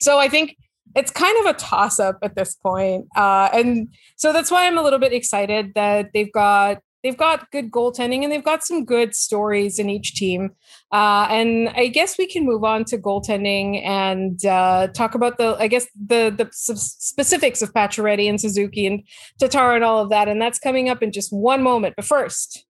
[0.01, 0.57] So I think
[0.95, 3.07] it's kind of a toss up at this point.
[3.17, 7.49] Uh, and so that's why I'm a little bit excited that they've got they've got
[7.53, 10.51] good goaltending and they've got some good stories in each team.
[10.93, 15.57] Uh, and I guess we can move on to goaltending and uh, talk about the,
[15.61, 19.03] I guess the the specifics of Pacioretty and Suzuki and
[19.39, 20.29] Tatar and all of that.
[20.29, 21.95] And that's coming up in just one moment.
[21.95, 22.66] But first,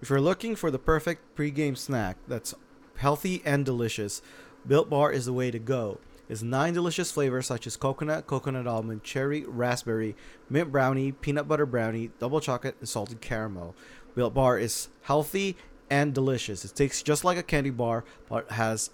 [0.00, 2.54] if you're looking for the perfect pregame snack that's
[2.96, 4.22] healthy and delicious,
[4.66, 5.98] Built Bar is the way to go.
[6.28, 10.16] It's nine delicious flavors such as coconut, coconut almond, cherry, raspberry,
[10.50, 13.76] mint brownie, peanut butter brownie, double chocolate, and salted caramel.
[14.14, 15.56] Built Bar is healthy
[15.88, 16.64] and delicious.
[16.64, 18.90] It tastes just like a candy bar, but has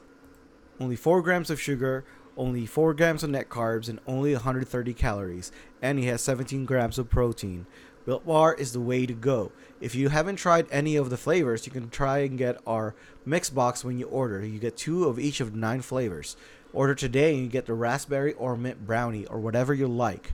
[0.79, 2.05] only 4 grams of sugar,
[2.37, 5.53] only 4 grams of net carbs, and only 130 calories.
[5.81, 7.67] And it has 17 grams of protein.
[8.05, 9.53] Built Bar is the way to go.
[9.81, 13.49] If you haven't tried any of the flavors, you can try and get our mix
[13.51, 14.45] box when you order.
[14.45, 16.37] You get two of each of nine flavors.
[16.73, 20.33] Order today and you get the raspberry or mint brownie or whatever you like.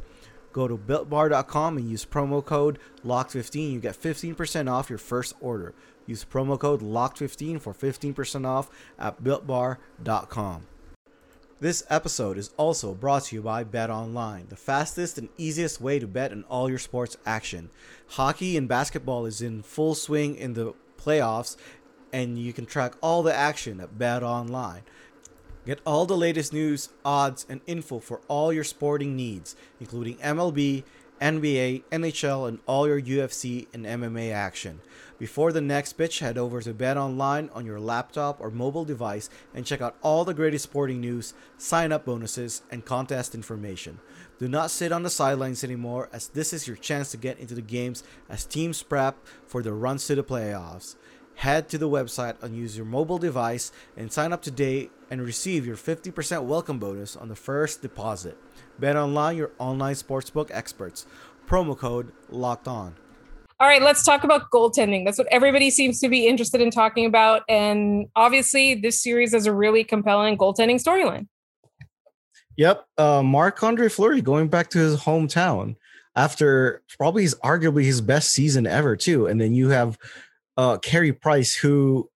[0.52, 3.72] Go to builtbar.com and use promo code LOCKED15.
[3.72, 5.74] You get 15% off your first order.
[6.06, 10.66] Use promo code LOCKED15 for 15% off at builtbar.com.
[11.60, 15.98] This episode is also brought to you by Bet Online, the fastest and easiest way
[15.98, 17.70] to bet on all your sports action.
[18.10, 21.56] Hockey and basketball is in full swing in the playoffs,
[22.12, 24.82] and you can track all the action at Bet Online.
[25.66, 30.84] Get all the latest news, odds, and info for all your sporting needs, including MLB,
[31.20, 34.80] NBA, NHL, and all your UFC and MMA action.
[35.18, 39.28] Before the next pitch, head over to Bet Online on your laptop or mobile device
[39.52, 43.98] and check out all the greatest sporting news, sign up bonuses, and contest information.
[44.38, 47.56] Do not sit on the sidelines anymore, as this is your chance to get into
[47.56, 50.94] the games as teams prep for the runs to the playoffs.
[51.34, 55.66] Head to the website and use your mobile device and sign up today and receive
[55.66, 58.38] your 50% welcome bonus on the first deposit.
[58.78, 61.06] Bet Online, your online sportsbook experts.
[61.48, 62.94] Promo code locked on.
[63.60, 65.04] All right, let's talk about goaltending.
[65.04, 67.42] That's what everybody seems to be interested in talking about.
[67.48, 71.26] And obviously, this series has a really compelling goaltending storyline.
[72.56, 72.86] Yep.
[72.96, 75.74] Uh, Marc Andre Fleury going back to his hometown
[76.14, 79.26] after probably his arguably his best season ever, too.
[79.26, 79.98] And then you have
[80.56, 82.08] uh, Carey Price, who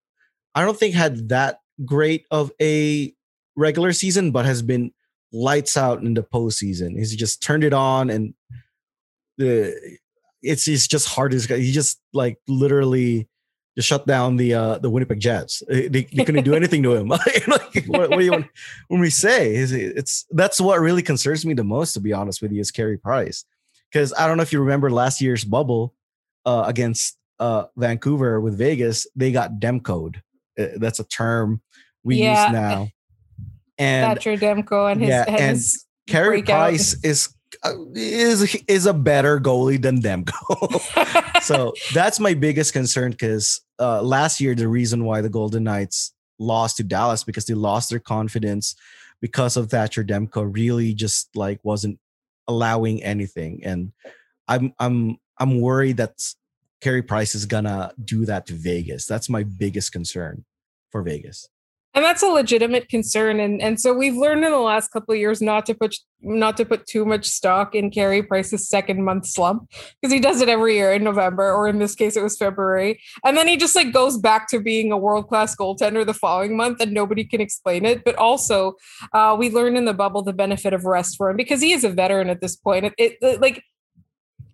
[0.54, 3.12] I don't think had that great of a
[3.56, 4.92] regular season, but has been
[5.32, 6.96] lights out in the postseason.
[6.96, 8.34] He's just turned it on and
[9.38, 9.98] the
[10.42, 13.28] it's it's just hard as he just like literally
[13.76, 15.62] just shut down the uh the Winnipeg Jets.
[15.68, 17.08] They, they couldn't do anything to him.
[17.08, 18.46] like, what, what, do you want
[18.88, 22.42] when we say is it's that's what really concerns me the most, to be honest
[22.42, 23.44] with you, is Carey Price.
[23.90, 25.94] Because I don't know if you remember last year's bubble
[26.46, 30.22] uh, against uh, Vancouver with Vegas, they got Demko'd.
[30.58, 31.60] Uh, that's a term
[32.02, 32.44] we yeah.
[32.44, 32.88] use now.
[33.78, 35.60] And Thatcher Demko and his, yeah, and, and
[36.06, 37.34] Carey Price is
[37.94, 40.32] is is a better goalie than Demko.
[41.42, 46.12] so that's my biggest concern because uh, last year the reason why the Golden Knights
[46.38, 48.74] lost to Dallas because they lost their confidence
[49.20, 51.98] because of Thatcher Demko really just like wasn't
[52.48, 53.60] allowing anything.
[53.64, 53.92] And
[54.48, 56.14] I'm I'm I'm worried that
[56.80, 59.06] Carey Price is gonna do that to Vegas.
[59.06, 60.44] That's my biggest concern
[60.90, 61.48] for Vegas
[61.94, 63.38] and that's a legitimate concern.
[63.40, 66.56] And and so we've learned in the last couple of years not to put not
[66.56, 69.68] to put too much stock in Carey Price's second month slump
[70.00, 73.00] because he does it every year in November or in this case it was February.
[73.24, 76.56] And then he just like goes back to being a world class goaltender the following
[76.56, 78.04] month and nobody can explain it.
[78.04, 78.74] But also
[79.12, 81.84] uh, we learned in the bubble the benefit of rest for him because he is
[81.84, 82.86] a veteran at this point.
[82.96, 83.62] It, it like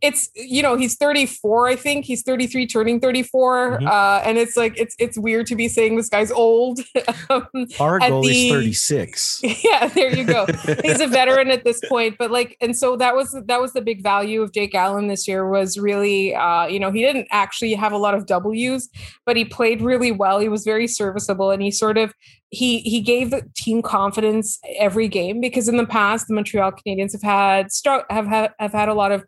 [0.00, 2.04] it's you know he's 34 i think.
[2.04, 3.86] He's 33 turning 34 mm-hmm.
[3.86, 6.80] uh, and it's like it's it's weird to be saying this guy's old.
[7.30, 10.46] Um, our goal the, is 36 yeah there you go.
[10.82, 13.82] He's a veteran at this point but like and so that was that was the
[13.82, 17.74] big value of jake allen this year was really uh, you know he didn't actually
[17.74, 18.88] have a lot of w's
[19.26, 20.38] but he played really well.
[20.38, 22.14] He was very serviceable and he sort of
[22.50, 27.12] he he gave the team confidence every game because in the past the Montreal Canadiens
[27.12, 27.68] have had
[28.10, 29.24] have had have had a lot of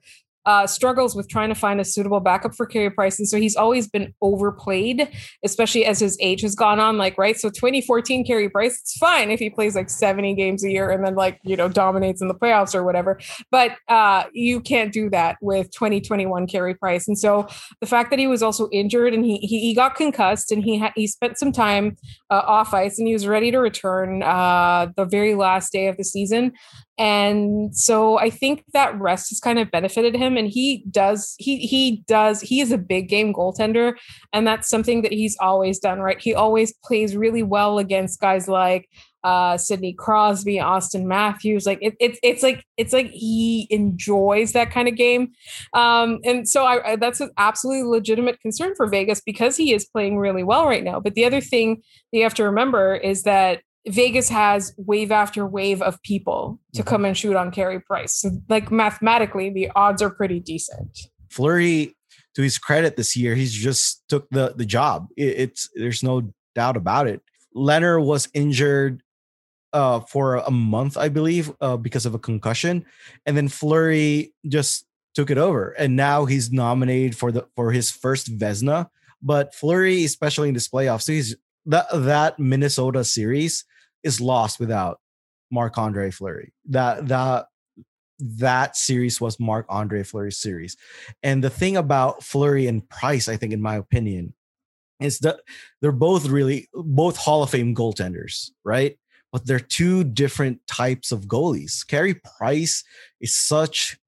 [0.51, 3.21] uh, struggles with trying to find a suitable backup for Carey Price.
[3.21, 5.09] And so he's always been overplayed,
[5.45, 6.99] especially as his age has gone on.
[6.99, 7.39] Like, right.
[7.39, 11.05] So 2014 Carey Price, it's fine if he plays like 70 games a year and
[11.05, 13.21] then like, you know, dominates in the playoffs or whatever.
[13.53, 17.07] But uh, you can't do that with 2021 Carey Price.
[17.07, 17.47] And so
[17.81, 20.79] the fact that he was also injured and he he, he got concussed and he
[20.79, 21.97] had he spent some time
[22.31, 25.97] uh, off ice and he was ready to return uh, the very last day of
[25.97, 26.53] the season.
[27.01, 30.37] And so I think that rest has kind of benefited him.
[30.37, 33.95] And he does, he he does, he is a big game goaltender.
[34.35, 36.21] And that's something that he's always done, right?
[36.21, 38.87] He always plays really well against guys like
[39.25, 41.65] uh Sidney Crosby, Auston Matthews.
[41.65, 45.33] Like it, it, it's like it's like he enjoys that kind of game.
[45.73, 49.87] Um, and so I, I that's an absolutely legitimate concern for Vegas because he is
[49.87, 51.01] playing really well right now.
[51.01, 51.83] But the other thing
[52.13, 56.89] you have to remember is that Vegas has wave after wave of people to mm-hmm.
[56.89, 58.15] come and shoot on Carey Price.
[58.15, 60.99] So, like mathematically, the odds are pretty decent.
[61.31, 61.97] Fleury,
[62.35, 65.09] to his credit, this year he's just took the the job.
[65.17, 67.23] It, it's there's no doubt about it.
[67.57, 69.03] Lehner was injured
[69.73, 72.85] uh, for a month, I believe, uh, because of a concussion,
[73.25, 77.91] and then Fleury just took it over, and now he's nominated for the for his
[77.91, 78.89] first Vezina.
[79.23, 83.65] But Fleury, especially in this playoffs, so he's that that Minnesota series
[84.03, 85.01] is lost without
[85.51, 86.53] Marc Andre Fleury.
[86.67, 87.47] That that
[88.19, 90.77] that series was Marc Andre Fleury's series.
[91.23, 94.35] And the thing about Fleury and Price, I think, in my opinion,
[95.01, 95.41] is that
[95.81, 98.99] they're both really both Hall of Fame goaltenders, right?
[99.33, 101.87] But they're two different types of goalies.
[101.87, 102.85] Carey Price
[103.21, 103.99] is such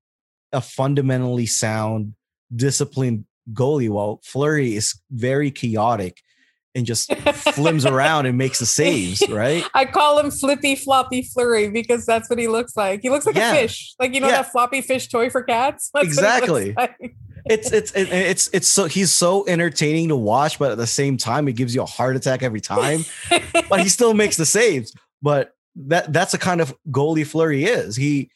[0.52, 2.14] a fundamentally sound,
[2.54, 6.22] disciplined goalie, while Fleury is very chaotic
[6.74, 9.64] and just flims around and makes the saves, right?
[9.74, 13.00] I call him Flippy Floppy Flurry because that's what he looks like.
[13.02, 13.52] He looks like yeah.
[13.52, 14.42] a fish, like you know yeah.
[14.42, 15.90] that floppy fish toy for cats.
[15.94, 16.72] That's exactly.
[16.72, 17.16] Like.
[17.46, 21.48] it's it's it's it's so he's so entertaining to watch, but at the same time,
[21.48, 23.04] it gives you a heart attack every time.
[23.68, 24.94] but he still makes the saves.
[25.20, 27.96] But that that's the kind of goalie Fleury is.
[27.96, 28.30] He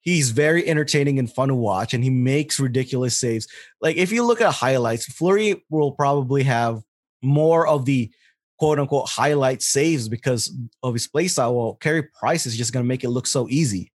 [0.00, 3.46] he's very entertaining and fun to watch, and he makes ridiculous saves.
[3.80, 6.82] Like if you look at highlights, Fleury will probably have
[7.22, 8.10] more of the
[8.58, 11.54] quote unquote highlight saves because of his play style.
[11.54, 13.92] Well, Carey Price is just going to make it look so easy.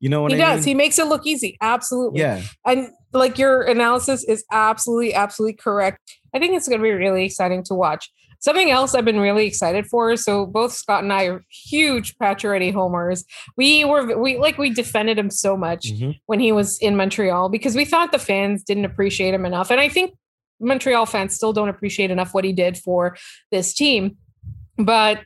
[0.00, 0.66] You know what he I does.
[0.66, 0.68] Mean?
[0.68, 1.56] He makes it look easy.
[1.60, 2.20] Absolutely.
[2.20, 2.42] Yeah.
[2.66, 5.98] And like your analysis is absolutely, absolutely correct.
[6.34, 8.10] I think it's going to be really exciting to watch.
[8.38, 10.14] Something else I've been really excited for.
[10.16, 13.24] So both Scott and I are huge Pacioretty homers.
[13.56, 16.10] We were we like we defended him so much mm-hmm.
[16.26, 19.70] when he was in Montreal because we thought the fans didn't appreciate him enough.
[19.70, 20.12] And I think
[20.60, 23.16] Montreal fans still don't appreciate enough what he did for
[23.50, 24.16] this team.
[24.78, 25.20] But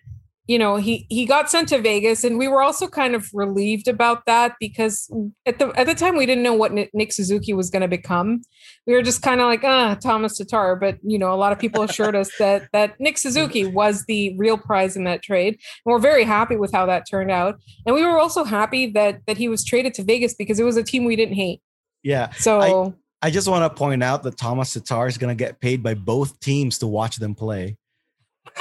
[0.51, 3.87] you know, he he got sent to Vegas, and we were also kind of relieved
[3.87, 5.09] about that because
[5.47, 8.43] at the at the time we didn't know what Nick Suzuki was going to become.
[8.85, 10.75] We were just kind of like, ah, Tomas Tatar.
[10.75, 14.35] But you know, a lot of people assured us that that Nick Suzuki was the
[14.39, 17.61] real prize in that trade, and we're very happy with how that turned out.
[17.87, 20.77] And we were also happy that that he was traded to Vegas because it was
[20.77, 21.63] a team we didn't hate.
[22.03, 22.31] Yeah.
[22.33, 22.97] So.
[23.23, 25.95] I- just want to point out that Tomas Tatar is going to get paid by
[25.95, 27.77] both teams to watch them play.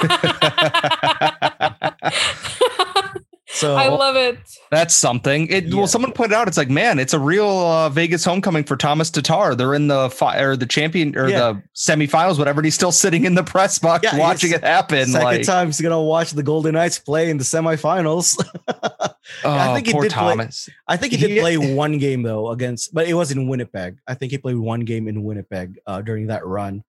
[3.52, 4.38] So I love it.
[4.70, 5.48] That's something.
[5.48, 5.76] It yeah.
[5.76, 6.46] well, someone pointed out.
[6.46, 9.56] It's like, man, it's a real uh, Vegas homecoming for Tomas Tatar.
[9.56, 11.38] They're in the fi- or the champion or yeah.
[11.38, 12.60] the semifinals, whatever.
[12.60, 15.08] And he's still sitting in the press box yeah, watching it happen.
[15.08, 18.40] Second like, time he's gonna watch the Golden Knights play in the semifinals.
[18.68, 19.12] oh,
[19.44, 20.66] I think he did Thomas.
[20.66, 23.98] Play, I think he did play one game though against, but it was in Winnipeg.
[24.06, 26.84] I think he played one game in Winnipeg uh, during that run.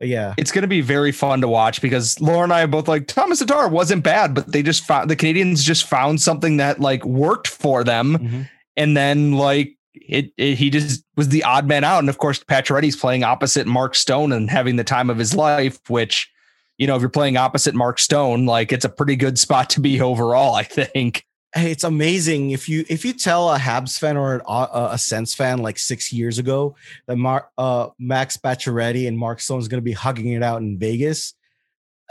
[0.00, 2.88] Yeah, it's going to be very fun to watch because Laura and I are both
[2.88, 6.80] like Tomas Tatar wasn't bad, but they just found the Canadiens just found something that
[6.80, 8.42] like worked for them, mm-hmm.
[8.76, 12.42] and then like it, it, he just was the odd man out, and of course
[12.42, 16.30] Pacioretty's playing opposite Mark Stone and having the time of his life, which
[16.78, 19.80] you know if you're playing opposite Mark Stone, like it's a pretty good spot to
[19.80, 24.36] be overall, I think it's amazing if you if you tell a Habs fan or
[24.36, 26.76] an, uh, a Sens fan like six years ago
[27.06, 30.60] that Mark uh, Max Pacioretty and Mark Stone is going to be hugging it out
[30.60, 31.34] in Vegas.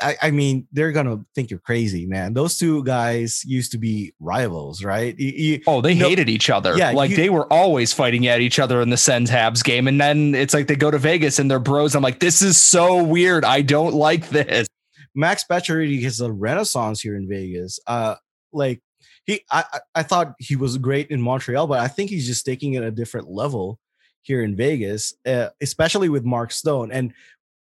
[0.02, 2.34] I, I, mean, they're gonna think you're crazy, man.
[2.34, 5.18] Those two guys used to be rivals, right?
[5.20, 6.78] You, you, oh, they hated know, each other.
[6.78, 9.90] Yeah, like you, they were always fighting at each other in the Sens Habs game,
[9.90, 11.96] and then it's like they go to Vegas and they're bros.
[11.96, 13.44] I'm like, this is so weird.
[13.44, 14.68] I don't like this.
[15.16, 17.80] Max Pacioretty has a renaissance here in Vegas.
[17.86, 18.16] Uh,
[18.54, 18.82] like
[19.30, 19.64] he I,
[19.96, 22.92] I thought he was great in Montreal, but I think he's just taking it a
[22.92, 23.80] different level
[24.22, 27.14] here in Vegas, uh, especially with Mark Stone and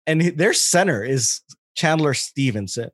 [0.06, 1.40] and their center is
[1.74, 2.90] Chandler Stephenson.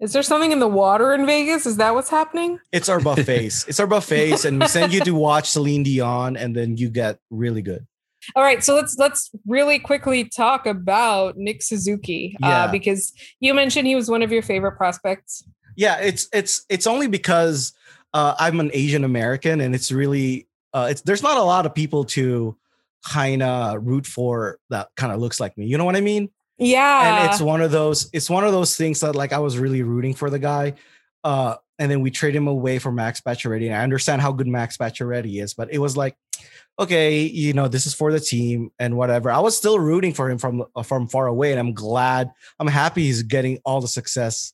[0.00, 1.64] Is there something in the water in Vegas?
[1.64, 2.58] Is that what's happening?
[2.72, 3.66] It's our buffets.
[3.68, 7.18] it's our buffets, and we send you to watch Celine Dion, and then you get
[7.30, 7.86] really good.
[8.34, 12.64] All right, so let's let's really quickly talk about Nick Suzuki uh, yeah.
[12.64, 15.44] uh, because you mentioned he was one of your favorite prospects.
[15.76, 17.72] Yeah, it's it's it's only because
[18.14, 21.74] uh, I'm an Asian American, and it's really uh, it's there's not a lot of
[21.74, 22.56] people to
[23.04, 25.66] kind of root for that kind of looks like me.
[25.66, 26.30] You know what I mean?
[26.58, 27.22] Yeah.
[27.24, 29.82] And it's one of those it's one of those things that like I was really
[29.82, 30.74] rooting for the guy.
[31.24, 33.66] Uh, and then we trade him away for Max Pacioretty.
[33.66, 36.16] And I understand how good Max Pacioretty is, but it was like,
[36.78, 39.30] okay, you know, this is for the team and whatever.
[39.30, 42.68] I was still rooting for him from uh, from far away, and I'm glad, I'm
[42.68, 44.52] happy he's getting all the success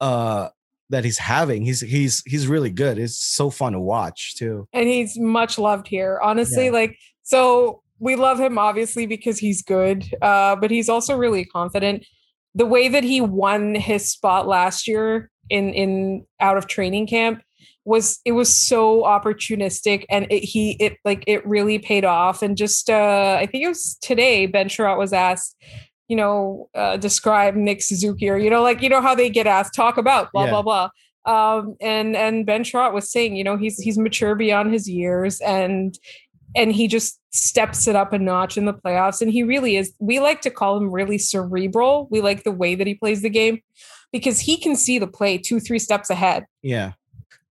[0.00, 0.48] uh
[0.90, 1.64] that he's having.
[1.64, 2.98] He's he's he's really good.
[2.98, 4.68] It's so fun to watch too.
[4.72, 6.18] And he's much loved here.
[6.22, 6.72] Honestly, yeah.
[6.72, 12.06] like so we love him obviously because he's good, uh, but he's also really confident.
[12.54, 17.42] The way that he won his spot last year in in out of training camp
[17.84, 22.56] was it was so opportunistic and it, he it like it really paid off and
[22.56, 25.56] just uh i think it was today ben Chiarot was asked
[26.08, 29.46] you know, uh, describe Nick Suzuki or, you know, like, you know, how they get
[29.46, 30.50] asked, talk about blah, yeah.
[30.50, 30.90] blah, blah.
[31.24, 35.40] Um, and, and Ben Chiarot was saying, you know, he's, he's mature beyond his years
[35.42, 35.98] and,
[36.56, 39.20] and he just steps it up a notch in the playoffs.
[39.20, 42.08] And he really is, we like to call him really cerebral.
[42.10, 43.60] We like the way that he plays the game
[44.10, 46.46] because he can see the play two, three steps ahead.
[46.62, 46.92] Yeah.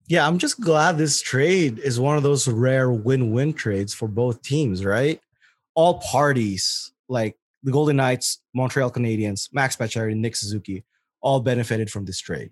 [0.07, 4.41] Yeah, I'm just glad this trade is one of those rare win-win trades for both
[4.41, 5.19] teams, right?
[5.75, 7.37] All parties like
[7.67, 10.85] the Golden Knights, Montreal Canadiens, Max Pacioretty, Nick Suzuki
[11.19, 12.51] all benefited from this trade.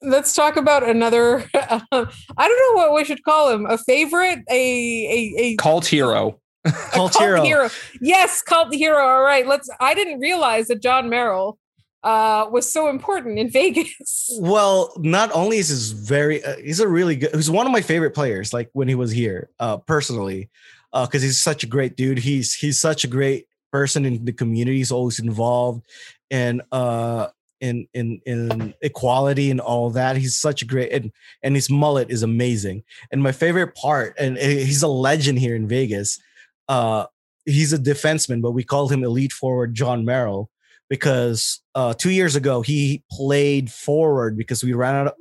[0.00, 1.44] Let's talk about another.
[1.52, 3.66] Uh, I don't know what we should call him.
[3.66, 6.40] A favorite, a a, a cult hero.
[6.64, 7.42] cult, cult hero.
[7.42, 7.68] hero.
[8.00, 9.06] Yes, cult hero.
[9.06, 9.46] All right.
[9.46, 9.68] Let's.
[9.78, 11.58] I didn't realize that Jon Merrill
[12.02, 14.30] uh, was so important in Vegas.
[14.40, 17.34] Well, not only is he very, uh, he's a really good.
[17.34, 18.54] He's one of my favorite players.
[18.54, 20.48] Like when he was here, uh, personally,
[20.92, 22.18] because uh, he's such a great dude.
[22.18, 25.84] He's he's such a great person in the community is always involved
[26.30, 27.26] and uh
[27.60, 30.16] in in in equality and all that.
[30.16, 31.10] He's such a great and
[31.42, 32.84] and his mullet is amazing.
[33.10, 36.20] And my favorite part and he's a legend here in vegas
[36.68, 37.06] uh
[37.46, 40.50] he's a defenseman but we called him elite forward Jon merrill
[40.88, 45.14] because uh two years ago he played forward because we ran out of,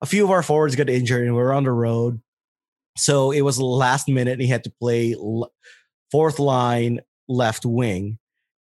[0.00, 2.22] a few of our forwards got injured and we were on the road.
[2.96, 5.14] So it was last minute and he had to play
[6.10, 8.18] fourth line left wing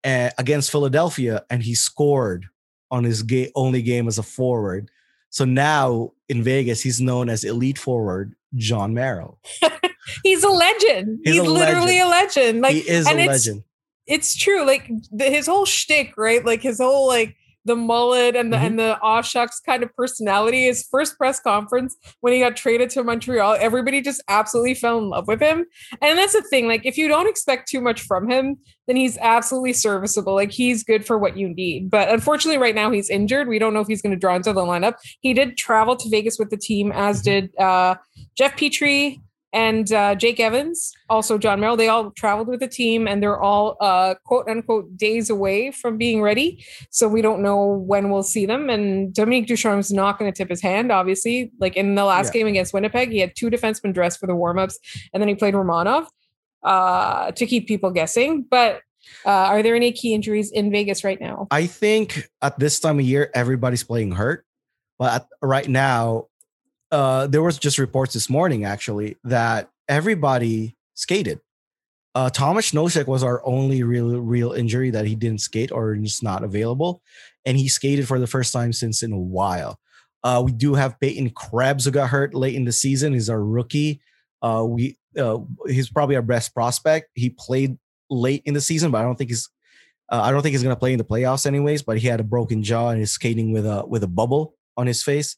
[0.04, 2.48] uh, against Philadelphia, and he scored
[2.92, 4.90] on his ga- only game as a forward.
[5.30, 9.40] So now in Vegas, he's known as elite forward Jon Merrill.
[10.24, 11.20] he's a legend.
[11.24, 12.02] He's, he's a literally legend.
[12.02, 12.62] a legend.
[12.62, 13.64] Like he is a it's, legend.
[14.06, 14.66] It's true.
[14.66, 16.46] Like the, his whole shtick, right?
[16.46, 17.36] Like his whole like
[17.68, 18.66] the mullet and the mm-hmm.
[18.66, 20.64] and the aw shucks kind of personality.
[20.64, 25.10] His first press conference when he got traded to Montreal, everybody just absolutely fell in
[25.10, 25.66] love with him.
[26.02, 26.68] And that's the thing.
[26.68, 28.58] Like if you don't expect too much from him,
[28.88, 30.34] then he's absolutely serviceable.
[30.34, 31.90] Like he's good for what you need.
[31.90, 33.48] But unfortunately, right now he's injured.
[33.48, 34.96] We don't know if he's going to draw into the lineup.
[35.20, 37.48] He did travel to Vegas with the team, as mm-hmm.
[37.48, 37.96] did uh,
[38.38, 39.22] Jeff Petry,
[39.58, 43.40] and uh, Jake Evans, also Jon Merrill, they all traveled with the team and they're
[43.40, 46.64] all uh, quote unquote days away from being ready.
[46.92, 48.70] So we don't know when we'll see them.
[48.70, 51.52] And Dominique Ducharme is not going to tip his hand, obviously.
[51.60, 52.42] Like in the last yeah.
[52.42, 54.76] game against Winnipeg, he had two defensemen dressed for the warmups
[55.12, 56.06] and then he played Romanov
[56.62, 58.46] uh, to keep people guessing.
[58.48, 58.82] But
[59.26, 61.48] uh, are there any key injuries in Vegas right now?
[61.50, 64.46] I think at this time of year, everybody's playing hurt.
[65.00, 66.28] But at, right now,
[66.92, 71.40] uh, there was just reports this morning actually that everybody skated.
[72.16, 76.24] Uh, Tomas Nosek was our only real real injury that he didn't skate or just
[76.24, 77.02] not available,
[77.46, 79.80] and he skated for the first time since in a while.
[80.24, 83.14] Uh, we do have Peyton Krebs who got hurt late in the season.
[83.14, 84.02] He's our rookie.
[84.42, 87.10] Uh, we uh, he's probably our best prospect.
[87.14, 87.78] He played
[88.10, 89.50] late in the season, but I don't think he's
[90.10, 91.84] uh, I don't think he's gonna play in the playoffs anyways.
[91.84, 94.88] But he had a broken jaw and is skating with a with a bubble on
[94.88, 95.38] his face.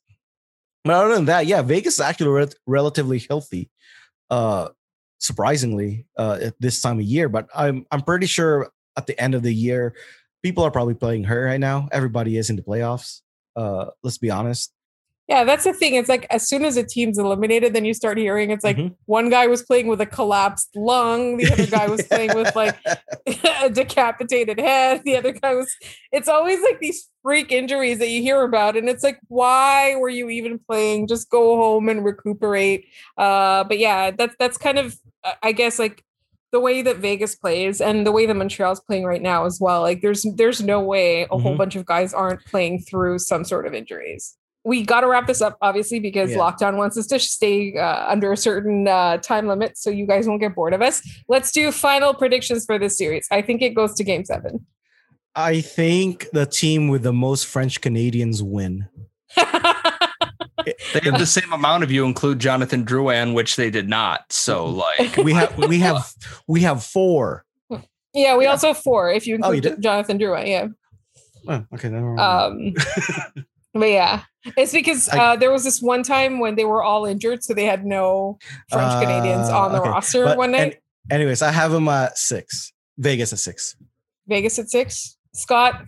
[0.84, 3.70] But other than that, yeah, Vegas is actually re- relatively healthy.
[4.30, 4.70] Uh,
[5.20, 7.30] surprisingly, uh, at this time of year.
[7.30, 9.96] But I'm I'm pretty sure at the end of the year,
[10.44, 11.90] people are probably playing her right now.
[11.92, 13.22] Everybody is in the playoffs.
[13.56, 14.74] Uh, let's be honest.
[15.30, 15.94] Yeah, that's the thing.
[15.94, 18.96] It's like as soon as a team's eliminated, then you start hearing it's like mm-hmm.
[19.06, 22.76] one guy was playing with a collapsed lung, the other guy was playing with like
[23.62, 25.72] a decapitated head, the other guy was.
[26.12, 30.10] It's always like these freak injuries that you hear about, and it's like, why were
[30.10, 31.06] you even playing?
[31.06, 32.86] Just go home and recuperate.
[33.16, 34.96] Uh, but yeah, that's that's kind of,
[35.44, 36.04] I guess, like
[36.52, 39.82] the way that Vegas plays and the way that Montreal's playing right now as well.
[39.82, 41.44] Like, there's there's no way a mm-hmm.
[41.44, 45.28] whole bunch of guys aren't playing through some sort of injuries we got to wrap
[45.28, 46.38] this up, obviously, because yeah.
[46.38, 50.28] lockdown wants us to stay uh, under a certain uh, time limit, so you guys
[50.28, 51.02] won't get bored of us.
[51.28, 53.28] Let's do final predictions for this series.
[53.32, 54.66] I think it goes to Game Seven.
[55.36, 58.88] I think the team with the most French Canadians win.
[59.36, 64.32] they have the same amount of you include Jonathan Drouin, which they did not.
[64.32, 66.14] So like we have we have
[66.48, 67.46] we have four.
[68.14, 68.52] Yeah, we yeah.
[68.52, 70.48] also have four if you include oh, you Jonathan Drouin.
[70.48, 70.68] Yeah.
[71.48, 71.88] Oh, okay.
[71.88, 72.74] Um,
[73.74, 74.24] but yeah,
[74.58, 77.66] it's because uh, there was this one time when they were all injured, so they
[77.66, 78.40] had no
[78.70, 79.90] French Canadians uh, on the okay.
[79.90, 80.80] roster but one night.
[81.12, 82.74] anyways, I have them at six.
[82.98, 83.76] Vegas at six.
[84.28, 85.18] Vegas at six.
[85.34, 85.86] Scott.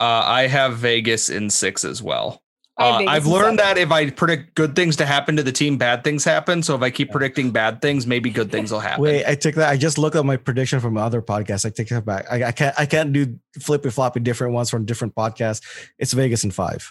[0.00, 2.42] Uh, I have Vegas in six as well.
[2.80, 6.02] Uh, I've learned that if I predict good things to happen to the team, bad
[6.02, 6.62] things happen.
[6.62, 9.04] So if I keep predicting bad things, maybe good things will happen.
[9.04, 9.68] Wait, I took that.
[9.68, 11.66] I just looked at my prediction from other podcasts.
[11.66, 12.24] I take that back.
[12.30, 12.74] I, I can't.
[12.78, 15.62] I can't do flippy floppy different ones from different podcasts.
[15.98, 16.90] It's Vegas in five.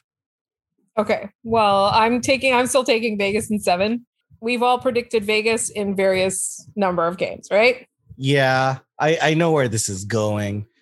[0.95, 1.29] Okay.
[1.43, 2.53] Well, I'm taking.
[2.53, 4.05] I'm still taking Vegas in seven.
[4.41, 7.87] We've all predicted Vegas in various number of games, right?
[8.15, 10.67] Yeah, I I know where this is going.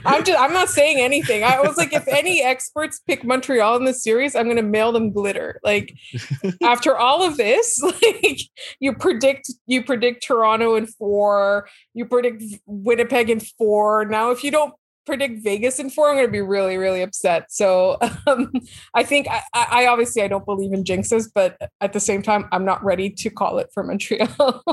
[0.05, 1.43] I'm just I'm not saying anything.
[1.43, 5.11] I was like, if any experts pick Montreal in this series, I'm gonna mail them
[5.11, 5.59] glitter.
[5.63, 5.95] Like
[6.63, 8.41] after all of this, like
[8.79, 14.05] you predict you predict Toronto in four, you predict Winnipeg in four.
[14.05, 14.73] Now, if you don't
[15.05, 17.51] predict Vegas in four, I'm gonna be really, really upset.
[17.51, 17.97] So
[18.27, 18.51] um,
[18.93, 22.47] I think I, I obviously I don't believe in jinxes, but at the same time,
[22.51, 24.63] I'm not ready to call it for Montreal.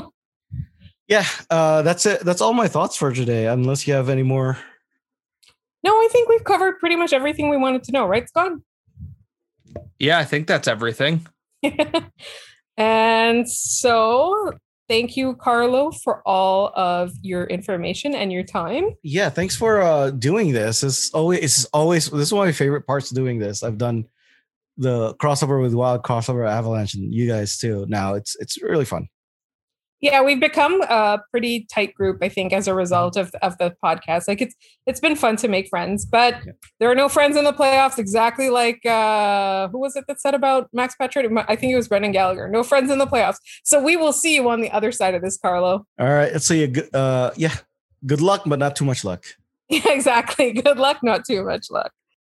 [1.07, 2.21] yeah, uh, that's it.
[2.21, 3.47] That's all my thoughts for today.
[3.47, 4.57] Unless you have any more
[5.83, 8.53] no, I think we've covered pretty much everything we wanted to know, right, Scott?
[9.97, 11.25] Yeah, I think that's everything.
[12.77, 14.53] and so
[14.87, 18.95] thank you carlo for all of your information and your time.
[19.03, 20.83] Yeah thanks for uh doing this.
[20.83, 23.61] It's always it's always this is one of my favorite parts of doing this.
[23.61, 24.05] I've done
[24.77, 28.15] the crossover with wild crossover avalanche and you guys too now.
[28.15, 29.09] It's it's really fun
[30.01, 33.75] yeah we've become a pretty tight group i think as a result of, of the
[33.83, 34.27] podcast.
[34.27, 36.53] Like it's it's been fun to make friends but yeah.
[36.79, 40.33] there are no friends in the playoffs exactly like uh who was it that said
[40.33, 41.45] about max Pacioretty?
[41.47, 42.49] i think it was brendan gallagher.
[42.49, 43.37] No friends in the playoffs.
[43.63, 45.85] So we will see you on the other side of this carlo.
[45.99, 47.55] All right let's see you uh yeah
[48.05, 49.23] good luck but not too much luck.
[49.69, 50.51] Yeah exactly.
[50.51, 51.91] Good luck not too much luck